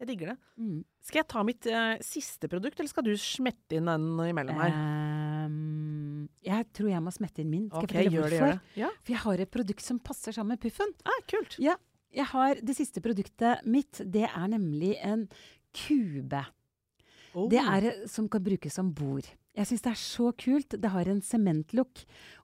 Jeg 0.00 0.08
digger 0.10 0.32
det. 0.32 0.36
Mm. 0.58 0.80
Skal 1.06 1.20
jeg 1.20 1.28
ta 1.30 1.42
mitt 1.46 1.68
uh, 1.70 1.94
siste 2.04 2.48
produkt, 2.50 2.80
eller 2.80 2.90
skal 2.90 3.06
du 3.06 3.12
smette 3.20 3.78
inn 3.78 3.86
den 3.88 4.08
imellom 4.26 4.58
her? 4.58 4.74
Um, 5.46 6.26
Jeg 6.44 6.66
tror 6.74 6.90
jeg 6.90 7.04
må 7.04 7.12
smette 7.14 7.44
inn 7.44 7.52
min. 7.52 7.68
Skal 7.70 7.86
okay, 7.86 8.00
jeg 8.02 8.10
fortelle 8.10 8.16
gjør 8.16 8.34
det, 8.34 8.40
hvorfor? 8.40 8.58
gjør 8.58 8.58
det. 8.58 8.80
Ja, 8.82 8.90
For 9.04 9.14
jeg 9.14 9.22
har 9.24 9.44
et 9.44 9.52
produkt 9.54 9.86
som 9.86 10.00
passer 10.02 10.36
sammen 10.36 10.56
med 10.56 10.64
puffen. 10.64 10.96
ah, 11.06 11.20
kult. 11.30 11.56
Ja, 11.62 11.76
jeg 12.14 12.26
har 12.30 12.60
det 12.62 12.76
siste 12.78 13.02
produktet 13.04 13.64
mitt. 13.70 14.02
Det 14.02 14.26
er 14.26 14.50
nemlig 14.50 14.96
en 15.02 15.28
kube. 15.74 16.42
Oh. 17.34 17.48
Det 17.50 17.62
er 17.62 17.88
eh, 17.90 18.04
som 18.10 18.28
kan 18.30 18.42
brukes 18.44 18.74
som 18.74 18.92
bord. 18.94 19.26
Jeg 19.54 19.66
syns 19.70 19.82
det 19.84 19.90
er 19.92 20.00
så 20.00 20.32
kult. 20.34 20.74
Det 20.82 20.90
har 20.90 21.06
en 21.06 21.20
sementlook. 21.22 22.00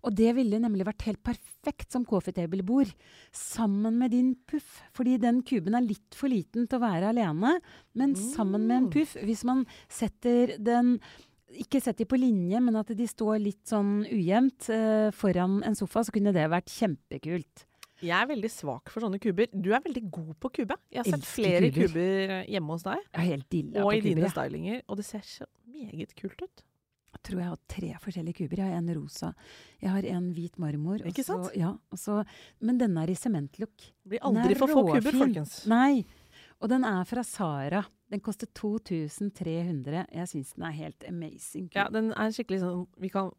Og 0.07 0.15
det 0.15 0.29
ville 0.37 0.61
nemlig 0.63 0.85
vært 0.87 1.03
helt 1.09 1.23
perfekt 1.27 1.91
som 1.91 2.05
coffee 2.07 2.33
table-bord. 2.37 2.93
Sammen 3.35 3.99
med 3.99 4.13
din 4.15 4.37
puff. 4.47 4.81
Fordi 4.95 5.17
den 5.19 5.41
kuben 5.43 5.75
er 5.75 5.83
litt 5.83 6.15
for 6.15 6.31
liten 6.31 6.69
til 6.71 6.79
å 6.79 6.85
være 6.85 7.11
alene. 7.11 7.57
Men 7.99 8.15
sammen 8.15 8.67
med 8.69 8.77
en 8.77 8.87
Mm. 8.87 8.93
puff, 8.95 9.17
hvis 9.27 9.43
man 9.45 9.67
setter 9.89 10.57
den 10.63 11.01
ikke 11.51 11.83
sett 11.83 11.97
de 11.99 12.05
på 12.05 12.17
linje, 12.17 12.63
men 12.63 12.77
at 12.77 12.87
de 12.95 13.07
står 13.11 13.41
litt 13.43 13.65
sånn 13.67 14.05
ujevnt 14.07 14.69
eh, 14.71 15.11
foran 15.11 15.65
en 15.67 15.75
sofa, 15.75 16.05
så 16.07 16.13
kunne 16.13 16.33
det 16.33 16.47
vært 16.49 16.67
kjempekult. 16.71 17.67
Jeg 18.01 18.15
er 18.23 18.29
veldig 18.31 18.49
svak 18.49 18.89
for 18.89 19.01
sånne 19.03 19.19
kuber. 19.21 19.49
Du 19.53 19.73
er 19.75 19.81
veldig 19.81 20.11
god 20.11 20.39
på 20.41 20.49
kube. 20.53 20.77
Jeg 20.93 21.03
har 21.03 21.05
sett 21.11 21.15
Elsker 21.19 21.43
flere 21.43 21.73
kuber. 21.75 21.89
kuber 21.89 22.47
hjemme 22.49 22.71
hos 22.71 22.83
deg, 22.87 22.99
Jeg 23.13 23.33
er 23.33 23.83
og 23.85 23.93
i 23.93 24.01
dine 24.01 24.15
kuber. 24.15 24.23
jeg. 24.23 24.31
stylinger, 24.31 24.83
og 24.89 24.97
det 24.97 25.05
ser 25.05 25.19
så 25.27 25.45
meget 25.67 26.15
kult 26.15 26.41
ut. 26.41 26.63
Tror 27.27 27.43
jeg 27.43 27.51
har 27.51 27.61
tre 27.69 27.91
forskjellige 28.01 28.39
kuber. 28.39 28.63
Jeg 28.63 28.71
har 28.73 28.79
en 28.79 28.95
rosa, 28.97 29.33
jeg 29.83 29.93
har 29.93 30.07
en 30.15 30.31
hvit 30.33 30.57
marmor. 30.63 31.03
Ikke 31.11 31.25
sant? 31.27 31.51
Ja, 31.59 31.75
også, 31.93 32.23
men 32.65 32.79
denne 32.81 33.03
er 33.05 33.13
i 33.13 33.17
sementlook. 33.19 33.91
Blir 34.09 34.23
aldri 34.25 34.57
for 34.57 34.73
få 34.73 34.87
kuber, 34.89 35.19
folkens. 35.25 35.59
Nei. 35.71 36.05
Og 36.61 36.69
den 36.73 36.85
er 36.85 37.05
fra 37.09 37.25
Sara. 37.25 37.83
Den 38.13 38.23
koster 38.25 38.49
2300. 38.57 40.07
Jeg 40.13 40.31
syns 40.33 40.55
den 40.57 40.65
er 40.67 40.77
helt 40.77 41.05
amazing. 41.09 41.69
kul. 41.69 41.77
Ja, 41.79 41.89
den 41.93 42.11
er 42.13 42.33
skikkelig 42.35 42.63
sånn 42.65 42.83
vi, 43.01 43.11
kan, 43.13 43.31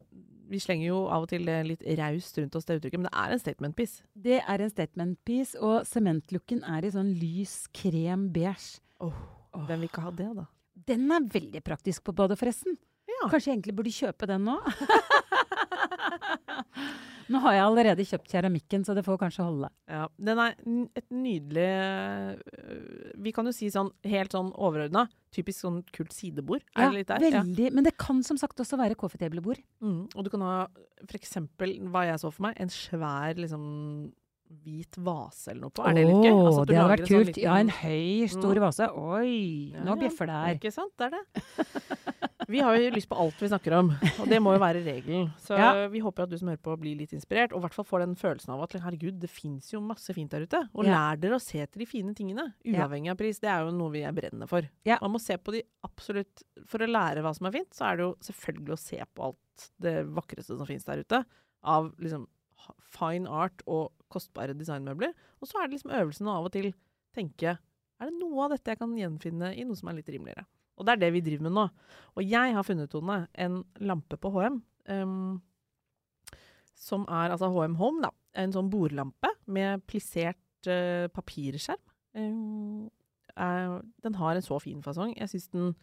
vi 0.50 0.62
slenger 0.62 0.88
jo 0.88 1.02
av 1.12 1.26
og 1.26 1.34
til 1.34 1.50
litt 1.67 1.84
raust 2.00 2.38
rundt 2.39 2.56
oss, 2.58 2.70
det 2.70 2.80
uttrykket, 2.80 3.02
men 3.02 3.10
det 3.10 3.17
er 3.26 3.36
en 3.36 3.44
statement 3.44 3.78
piece. 3.78 4.06
Det 4.13 4.39
er 4.41 4.63
en 4.65 4.72
statement 4.74 5.20
piece, 5.28 5.58
og 5.60 5.86
sementlooken 5.89 6.63
er 6.70 6.88
i 6.88 6.94
sånn 6.94 7.12
lys 7.17 7.63
krem 7.76 8.30
beige. 8.34 8.80
Åh, 9.02 9.22
Hvem 9.58 9.82
vil 9.84 9.89
ikke 9.89 10.06
ha 10.06 10.13
det, 10.15 10.30
da? 10.38 10.48
Den 10.88 11.12
er 11.12 11.26
veldig 11.30 11.62
praktisk 11.65 12.06
på 12.08 12.15
badet, 12.15 12.39
forresten. 12.39 12.78
Ja. 13.22 13.28
Kanskje 13.30 13.52
jeg 13.52 13.58
egentlig 13.60 13.76
burde 13.78 13.92
kjøpe 13.94 14.26
den 14.30 14.46
nå? 14.48 14.56
nå 17.32 17.38
har 17.46 17.54
jeg 17.56 17.64
allerede 17.64 18.04
kjøpt 18.08 18.28
keramikken, 18.32 18.84
så 18.88 18.92
det 18.98 19.04
får 19.06 19.18
kanskje 19.22 19.46
holde. 19.46 19.70
Ja, 19.92 20.06
den 20.18 20.38
er 20.42 20.52
et 20.98 21.08
nydelig 21.14 21.70
øh, 21.70 22.32
Vi 23.22 23.32
kan 23.36 23.46
jo 23.48 23.54
si 23.56 23.68
sånn 23.74 23.92
helt 24.10 24.32
sånn 24.36 24.50
overordna, 24.58 25.04
typisk 25.36 25.60
sånn 25.66 25.80
kult 25.96 26.14
sidebord. 26.16 26.64
Er 26.76 26.82
det 26.90 26.96
litt 27.02 27.10
der? 27.14 27.20
Ja. 27.30 27.42
Men 27.72 27.84
det 27.88 27.96
kan 28.02 28.18
som 28.28 28.38
sagt 28.42 28.60
også 28.64 28.76
være 28.82 28.98
coffee. 29.00 29.20
Mm. 29.22 30.02
Og 30.16 30.22
du 30.26 30.30
kan 30.34 30.42
ha 30.46 30.56
eksempel, 31.12 31.70
hva 31.94 32.02
jeg 32.10 32.18
så 32.24 32.30
for 32.34 32.42
meg, 32.50 32.54
en 32.62 32.72
svær 32.74 33.34
liksom 33.40 33.64
hvit 34.66 34.98
vase 35.00 35.48
eller 35.52 35.62
noe 35.68 35.74
på. 35.76 35.82
Er 35.88 35.92
det 35.96 36.04
litt 36.08 36.26
gøy? 36.26 36.34
Altså, 36.36 36.64
det 36.68 36.76
hadde 36.78 36.92
vært 36.92 37.06
kult. 37.06 37.12
sånn 37.12 37.26
kult. 37.32 37.38
Ja, 37.44 37.54
en 37.62 37.72
høy, 37.78 38.08
stor 38.32 38.56
Mm. 38.56 38.62
vase. 38.66 38.84
Oi, 38.92 39.34
Ja, 39.72 39.80
nå 39.88 39.92
bjeffer 40.02 40.26
det 40.28 40.36
her. 40.36 40.54
Ikke 40.60 40.72
sant? 40.74 40.94
Det 40.98 41.04
er 41.08 41.12
det. 41.16 41.24
Vi 42.52 42.60
har 42.60 42.76
jo 42.76 42.90
lyst 42.92 43.08
på 43.08 43.16
alt 43.22 43.40
vi 43.40 43.48
snakker 43.48 43.74
om, 43.78 43.90
og 44.20 44.28
det 44.30 44.40
må 44.44 44.52
jo 44.56 44.60
være 44.62 44.82
regelen. 44.84 45.30
Så 45.40 45.56
Ja. 45.58 45.88
vi 45.88 46.02
håper 46.04 46.24
at 46.26 46.30
du 46.34 46.38
som 46.38 46.50
hører 46.52 46.60
på 46.62 46.76
blir 46.82 46.98
litt 47.00 47.14
inspirert, 47.16 47.54
og 47.56 47.62
i 47.62 47.66
hvert 47.66 47.74
fall 47.78 47.86
får 47.88 48.04
den 48.04 48.16
følelsen 48.20 48.52
av 48.54 48.64
at 48.66 48.76
herregud, 48.84 49.20
det 49.22 49.30
fins 49.32 49.72
jo 49.72 49.80
masse 49.80 50.12
fint 50.14 50.30
der 50.34 50.44
ute. 50.46 50.62
Og 50.76 50.84
Ja. 50.86 50.92
lær 51.14 51.20
dere 51.22 51.38
å 51.38 51.42
se 51.42 51.60
etter 51.64 51.80
de 51.80 51.86
fine 51.86 52.14
tingene, 52.14 52.54
uavhengig 52.66 53.12
av 53.12 53.18
pris. 53.18 53.40
Det 53.40 53.50
er 53.50 53.64
jo 53.66 53.72
noe 53.72 53.92
vi 53.92 54.02
er 54.04 54.12
brennende 54.12 54.48
for. 54.50 54.68
Ja. 54.86 54.98
Man 55.02 55.14
må 55.14 55.22
se 55.22 55.38
på 55.38 55.52
de 55.54 55.64
absolutt 55.84 56.44
For 56.68 56.78
å 56.80 56.88
lære 56.88 57.22
hva 57.24 57.34
som 57.36 57.48
er 57.48 57.52
fint, 57.52 57.72
så 57.74 57.86
er 57.92 57.98
det 57.98 58.04
jo 58.06 58.16
selvfølgelig 58.22 58.74
å 58.74 58.80
se 58.80 58.98
på 59.16 59.24
alt 59.24 59.72
det 59.80 60.06
vakreste 60.08 60.58
som 60.58 60.66
fins 60.68 60.84
der 60.86 61.04
ute. 61.04 61.26
Av 61.64 61.92
liksom 61.98 62.28
fine 62.82 63.28
art 63.28 63.62
og 63.68 63.92
kostbare 64.10 64.54
designmøbler. 64.58 65.14
Og 65.42 65.48
så 65.50 65.60
er 65.64 65.68
det 65.68 65.80
liksom 65.80 65.92
øvelsen 65.92 66.28
å 66.28 66.38
av 66.38 66.46
og 66.46 66.52
til 66.52 66.74
tenke 67.16 67.58
er 68.02 68.10
det 68.10 68.20
noe 68.20 68.46
av 68.46 68.50
dette 68.56 68.72
jeg 68.72 68.80
kan 68.80 68.96
gjenfinne 68.98 69.52
i 69.58 69.64
noe 69.64 69.76
som 69.78 69.90
er 69.90 69.94
litt 70.00 70.10
rimeligere? 70.10 70.46
Og 70.82 70.88
det 70.89 70.96
er 70.98 71.02
det 71.06 71.12
vi 71.13 71.22
driver 71.22 71.46
med 71.46 71.54
nå. 71.60 71.67
Og 72.17 72.26
jeg 72.26 72.56
har 72.58 72.65
funnet, 72.65 72.89
Tone, 72.91 73.20
en 73.38 73.62
lampe 73.86 74.17
på 74.20 74.32
HM. 74.34 74.58
Um, 74.89 75.39
som 76.76 77.06
er 77.08 77.30
altså 77.36 77.52
HM 77.54 77.76
Home, 77.78 78.02
da. 78.08 78.10
En 78.41 78.52
sånn 78.56 78.70
bordlampe 78.74 79.30
med 79.54 79.84
plissert 79.88 80.41
uh, 80.72 81.06
papirskjerm. 81.13 81.82
Um, 82.17 82.89
er- 83.38 83.82
den 84.04 84.17
har 84.20 84.36
en 84.39 84.44
så 84.44 84.58
fin 84.60 84.82
fasong. 84.84 85.13
Jeg 85.20 85.30
syns 85.32 85.52
den 85.54 85.76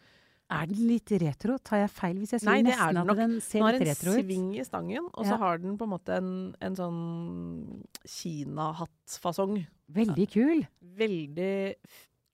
Er 0.50 0.64
den 0.66 0.80
litt 0.88 1.11
retro? 1.20 1.58
Tar 1.61 1.82
jeg 1.82 1.90
feil 1.92 2.18
hvis 2.22 2.30
jeg 2.32 2.40
sier 2.40 2.48
Nei, 2.50 2.62
det 2.64 2.72
er 2.72 2.78
nesten 2.78 2.96
den 2.96 3.11
at 3.12 3.16
litt 3.16 3.20
den 3.20 3.40
ser 3.44 3.58
Den 3.58 3.66
har 3.68 3.76
en 3.78 3.82
retro 3.88 4.12
ut? 4.16 4.24
sving 4.24 4.46
i 4.56 4.64
stangen, 4.64 5.08
og 5.14 5.24
så 5.26 5.34
Ja. 5.34 5.37
har 5.42 5.58
den 5.61 5.76
på 5.78 5.84
en 5.84 5.90
måte 5.92 6.16
en, 6.16 6.30
en 6.64 6.76
sånn 6.76 7.82
kinahattfasong. 8.08 9.58
Veldig 9.92 10.26
kul. 10.32 10.62
Veldig 10.80 11.74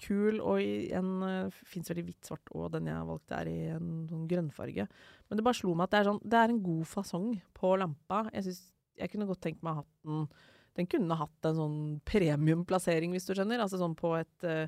kul, 0.02 0.40
og 0.42 0.60
i 0.62 0.90
en 0.96 1.10
uh, 1.22 1.58
fins 1.70 1.90
vel 1.90 2.00
i 2.02 2.06
hvitt, 2.08 2.22
svart, 2.26 2.50
og 2.54 2.72
den 2.74 2.88
jeg 2.90 3.06
valgte 3.08 3.36
er 3.38 3.50
i 3.50 3.58
en 3.74 3.92
sånn 4.10 4.26
grønnfarge. 4.30 4.88
Men 5.28 5.38
det 5.38 5.44
bare 5.46 5.58
slo 5.60 5.74
meg 5.74 5.86
at 5.86 5.94
det 5.94 6.00
er, 6.00 6.08
sånn, 6.10 6.20
det 6.24 6.40
er 6.40 6.52
en 6.54 6.62
god 6.64 6.88
fasong 6.90 7.28
på 7.54 7.76
lampa. 7.80 8.24
Jeg, 8.34 8.46
synes, 8.48 8.60
jeg 9.00 9.12
kunne 9.12 9.28
godt 9.30 9.42
tenkt 9.46 9.62
meg 9.66 9.82
hatten 9.82 10.26
den 10.26 10.28
Den 10.74 10.88
kunne 10.90 11.14
hatt 11.14 11.46
en 11.46 11.54
sånn 11.54 11.78
premiumplassering, 12.02 13.12
hvis 13.14 13.28
du 13.28 13.34
skjønner. 13.36 13.60
Altså 13.62 13.78
sånn 13.78 13.92
på 13.94 14.10
et 14.18 14.46
uh, 14.50 14.66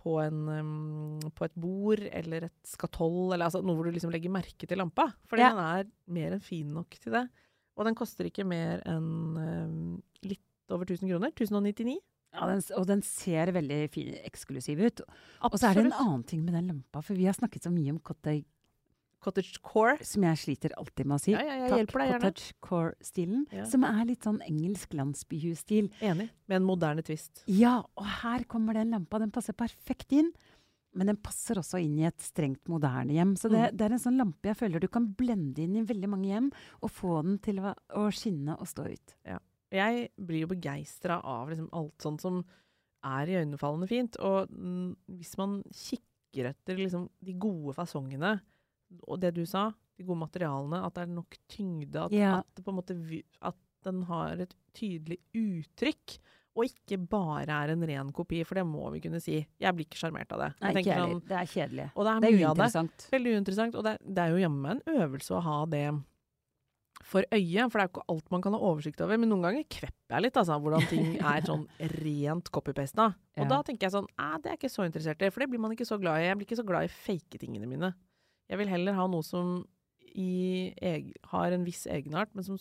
på, 0.00 0.14
en, 0.22 0.38
um, 0.48 1.30
på 1.36 1.44
et 1.44 1.54
bord 1.60 2.00
eller 2.08 2.46
et 2.48 2.68
skatoll, 2.68 3.34
eller 3.34 3.44
altså 3.50 3.60
noe 3.60 3.76
hvor 3.76 3.88
du 3.88 3.92
liksom 3.92 4.12
legger 4.12 4.32
merke 4.32 4.64
til 4.68 4.80
lampa. 4.80 5.10
Fordi 5.28 5.44
Ja. 5.44 5.50
den 5.52 5.60
er 5.60 5.90
mer 6.16 6.32
enn 6.32 6.40
fin 6.44 6.72
nok 6.72 6.96
til 6.96 7.12
det. 7.12 7.26
Og 7.76 7.84
den 7.84 7.96
koster 7.98 8.24
ikke 8.24 8.46
mer 8.48 8.80
enn 8.88 9.36
um, 9.36 10.02
litt 10.24 10.72
over 10.72 10.88
1000 10.88 11.10
kroner. 11.12 11.32
1099. 11.36 11.98
Ja, 12.34 12.46
den, 12.50 12.62
og 12.76 12.86
den 12.90 13.02
ser 13.02 13.52
veldig 13.54 13.78
fin, 13.94 14.14
eksklusiv 14.26 14.80
ut. 14.84 15.00
Og 15.46 15.52
så 15.58 15.70
er 15.70 15.74
det 15.78 15.84
en 15.86 15.92
annen 16.02 16.24
ting 16.26 16.44
med 16.44 16.54
den 16.54 16.66
lampa, 16.72 17.00
for 17.02 17.14
vi 17.14 17.24
har 17.28 17.34
snakket 17.36 17.62
så 17.68 17.70
mye 17.72 17.90
om 17.94 18.00
cottage, 18.00 18.44
Cottage 19.24 19.56
core. 19.62 19.96
som 20.04 20.22
jeg 20.26 20.36
sliter 20.36 20.74
alltid 20.76 21.06
med 21.06 21.16
å 21.16 21.20
si. 21.22 21.32
Ja, 21.32 21.40
ja, 21.40 21.54
jeg 21.78 21.86
Takk, 21.88 21.94
cottage 22.20 22.52
core-stilen, 22.60 23.46
Ja. 23.50 23.64
som 23.64 23.82
er 23.88 24.04
litt 24.04 24.20
sånn 24.26 24.42
engelsk 24.44 24.92
landsbyhusstil. 24.92 25.88
Enig. 26.02 26.28
Med 26.46 26.56
en 26.60 26.66
moderne 26.68 27.02
twist. 27.02 27.42
Ja, 27.46 27.78
og 27.96 28.04
her 28.20 28.44
kommer 28.44 28.74
den 28.74 28.90
lampa. 28.90 29.18
Den 29.18 29.30
passer 29.32 29.54
perfekt 29.54 30.12
inn. 30.12 30.30
Men 30.94 31.06
den 31.08 31.16
passer 31.16 31.54
også 31.56 31.80
inn 31.82 31.96
i 31.98 32.04
et 32.06 32.18
strengt 32.18 32.68
moderne 32.68 33.10
hjem. 33.16 33.32
Så 33.36 33.48
det, 33.50 33.72
Mm. 33.72 33.76
det 33.78 33.80
er 33.86 33.92
en 33.94 33.98
sånn 33.98 34.16
lampe 34.18 34.42
jeg 34.44 34.56
føler 34.56 34.78
du 34.78 34.86
kan 34.88 35.08
blende 35.08 35.58
inn 35.58 35.74
i 35.74 35.82
veldig 35.82 36.06
mange 36.08 36.26
hjem, 36.28 36.52
og 36.82 36.90
få 36.90 37.22
den 37.24 37.38
til 37.38 37.56
å, 37.56 37.74
å 37.96 38.12
skinne 38.12 38.56
og 38.60 38.66
stå 38.68 38.92
ut. 38.92 39.14
Jeg 39.74 40.08
blir 40.16 40.44
jo 40.44 40.50
begeistra 40.54 41.18
av 41.26 41.50
liksom 41.50 41.68
alt 41.74 42.04
sånt 42.04 42.22
som 42.22 42.42
er 43.04 43.26
iøynefallende 43.34 43.88
fint. 43.90 44.16
Og 44.24 44.48
hvis 45.10 45.34
man 45.40 45.58
kikker 45.74 46.50
etter 46.52 46.78
liksom 46.78 47.08
de 47.24 47.34
gode 47.38 47.74
fasongene, 47.76 48.36
og 49.08 49.18
det 49.22 49.34
du 49.36 49.42
sa, 49.48 49.68
de 49.98 50.06
gode 50.06 50.22
materialene, 50.24 50.80
at 50.86 50.94
det 50.96 51.04
er 51.04 51.12
nok 51.14 51.36
tyngde, 51.50 52.06
at, 52.06 52.12
Ja. 52.14 52.38
at, 52.40 52.64
måte, 52.74 52.96
at 53.42 53.58
den 53.84 54.02
har 54.08 54.40
et 54.40 54.54
tydelig 54.74 55.18
uttrykk, 55.34 56.18
og 56.54 56.68
ikke 56.68 56.98
bare 57.10 57.50
er 57.50 57.72
en 57.72 57.82
ren 57.82 58.12
kopi, 58.14 58.44
for 58.46 58.54
det 58.54 58.62
må 58.66 58.86
vi 58.94 59.00
kunne 59.02 59.20
si. 59.20 59.40
Jeg 59.58 59.74
blir 59.74 59.86
ikke 59.88 59.98
sjarmert 59.98 60.30
av 60.32 60.38
det. 60.38 60.50
Nei, 60.62 60.70
ikke 60.84 60.98
sånn. 61.02 61.22
Det 61.26 61.38
er 61.40 61.48
kjedelig. 61.50 61.86
og 61.96 62.04
det 62.06 62.12
er 62.14 62.20
Det 62.20 62.30
er 62.30 62.46
uinteressant. 62.46 63.06
Veldig 63.10 63.32
uinteressant. 63.34 63.74
Og 63.74 63.84
det, 63.84 63.94
det 64.06 64.22
er 64.22 64.30
jo 64.30 64.42
jammen 64.44 64.80
en 64.86 65.00
øvelse 65.02 65.34
å 65.34 65.42
ha 65.42 65.56
det 65.66 65.82
for 67.04 67.26
øye, 67.36 67.66
for 67.68 67.78
det 67.78 67.84
er 67.84 67.88
jo 67.88 67.92
ikke 67.92 68.04
alt 68.14 68.30
man 68.32 68.42
kan 68.46 68.54
ha 68.56 68.60
oversikt 68.64 69.02
over. 69.04 69.18
Men 69.20 69.28
noen 69.28 69.44
ganger 69.44 69.66
kvepper 69.68 70.14
jeg 70.16 70.24
litt, 70.24 70.38
altså, 70.40 70.56
hvordan 70.64 70.86
ting 70.88 71.10
er 71.20 71.44
sånn 71.50 71.66
rent 72.00 72.50
copy-pasta. 72.54 73.10
Og 73.36 73.44
Ja. 73.44 73.48
da 73.50 73.58
tenker 73.66 73.86
jeg 73.88 73.92
sånn 73.96 74.08
Æ, 74.16 74.28
det 74.40 74.46
er 74.48 74.54
jeg 74.56 74.62
ikke 74.62 74.72
så 74.72 74.86
interessert 74.88 75.22
i, 75.22 75.30
for 75.34 75.44
det 75.44 75.50
blir 75.52 75.60
man 75.60 75.74
ikke 75.76 75.86
så 75.88 75.98
glad 76.00 76.22
i. 76.22 76.28
Jeg 76.30 76.38
blir 76.40 76.48
ikke 76.48 76.60
så 76.62 76.66
glad 76.66 76.88
i 76.88 76.92
fake 76.94 77.38
tingene 77.42 77.68
mine. 77.68 77.92
Jeg 78.48 78.58
vil 78.60 78.68
heller 78.72 78.96
ha 78.96 79.06
noe 79.10 79.22
som 79.26 79.62
i 80.14 80.72
eg, 80.80 81.12
har 81.32 81.52
en 81.52 81.64
viss 81.66 81.84
egenart, 81.90 82.30
men 82.34 82.44
som 82.46 82.56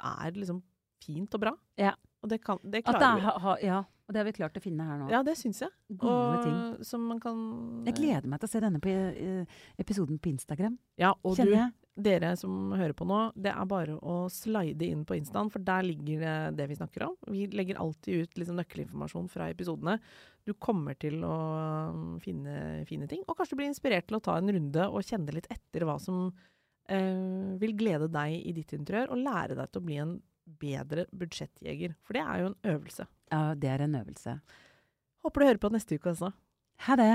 er 0.00 0.32
liksom 0.32 0.62
fint 1.04 1.34
og 1.36 1.42
bra. 1.42 1.52
Ja. 1.78 1.92
Og 2.24 2.30
det, 2.32 2.40
kan, 2.42 2.58
det 2.64 2.82
klarer 2.86 3.04
er, 3.06 3.20
vi. 3.20 3.40
ha, 3.44 3.52
ja, 3.62 3.78
og 4.08 4.14
det 4.14 4.18
har 4.22 4.26
vi 4.26 4.32
klart 4.38 4.56
å 4.58 4.62
finne 4.64 4.82
her 4.88 4.98
nå. 4.98 5.08
Ja, 5.12 5.20
det 5.26 5.36
syns 5.38 5.60
jeg. 5.62 5.70
Gode 6.00 6.40
ting. 6.42 6.84
som 6.88 7.04
man 7.06 7.20
kan 7.22 7.84
Jeg 7.86 7.94
gleder 8.00 8.26
meg 8.32 8.40
til 8.42 8.48
å 8.48 8.50
se 8.50 8.62
denne 8.64 8.80
på, 8.82 8.88
eh, 8.90 9.58
episoden 9.78 10.18
på 10.18 10.32
Instagram. 10.32 10.78
Ja, 10.98 11.12
og 11.22 11.36
Kjenner 11.36 11.52
du, 11.52 11.58
jeg. 11.60 11.72
Dere 11.96 12.34
som 12.36 12.74
hører 12.76 12.92
på 12.96 13.06
nå, 13.08 13.18
det 13.40 13.52
er 13.52 13.68
bare 13.68 13.96
å 14.04 14.16
slide 14.32 14.84
inn 14.84 15.04
på 15.08 15.16
Instaen, 15.16 15.48
for 15.52 15.64
der 15.64 15.86
ligger 15.86 16.20
det 16.20 16.34
det 16.58 16.66
vi 16.70 16.76
snakker 16.76 17.06
om. 17.08 17.14
Vi 17.32 17.46
legger 17.56 17.80
alltid 17.80 18.26
ut 18.26 18.40
liksom 18.40 18.58
nøkkelinformasjon 18.60 19.30
fra 19.32 19.48
episodene. 19.52 19.96
Du 20.44 20.52
kommer 20.60 20.98
til 21.00 21.24
å 21.24 21.36
um, 21.94 22.18
finne 22.22 22.84
fine 22.88 23.08
ting, 23.10 23.24
og 23.24 23.38
kanskje 23.38 23.58
bli 23.60 23.70
inspirert 23.70 24.08
til 24.10 24.20
å 24.20 24.22
ta 24.24 24.36
en 24.38 24.52
runde 24.52 24.88
og 24.90 25.06
kjenne 25.08 25.34
litt 25.34 25.48
etter 25.52 25.86
hva 25.88 25.96
som 26.02 26.28
eh, 26.92 27.56
vil 27.62 27.76
glede 27.78 28.10
deg 28.12 28.36
i 28.42 28.54
ditt 28.56 28.76
interiør, 28.76 29.14
og 29.14 29.24
lære 29.24 29.56
deg 29.58 29.72
til 29.72 29.82
å 29.82 29.88
bli 29.88 30.00
en 30.04 30.16
bedre 30.60 31.06
budsjettjeger. 31.16 31.96
For 32.06 32.18
det 32.18 32.26
er 32.26 32.42
jo 32.42 32.50
en 32.52 32.58
øvelse. 32.76 33.08
Ja, 33.32 33.46
det 33.58 33.72
er 33.72 33.86
en 33.86 33.96
øvelse. 33.98 34.36
Håper 35.26 35.42
du 35.42 35.48
hører 35.48 35.64
på 35.64 35.72
neste 35.74 35.98
uke 35.98 36.12
også. 36.12 36.30
Ha 36.86 37.00
det! 37.00 37.14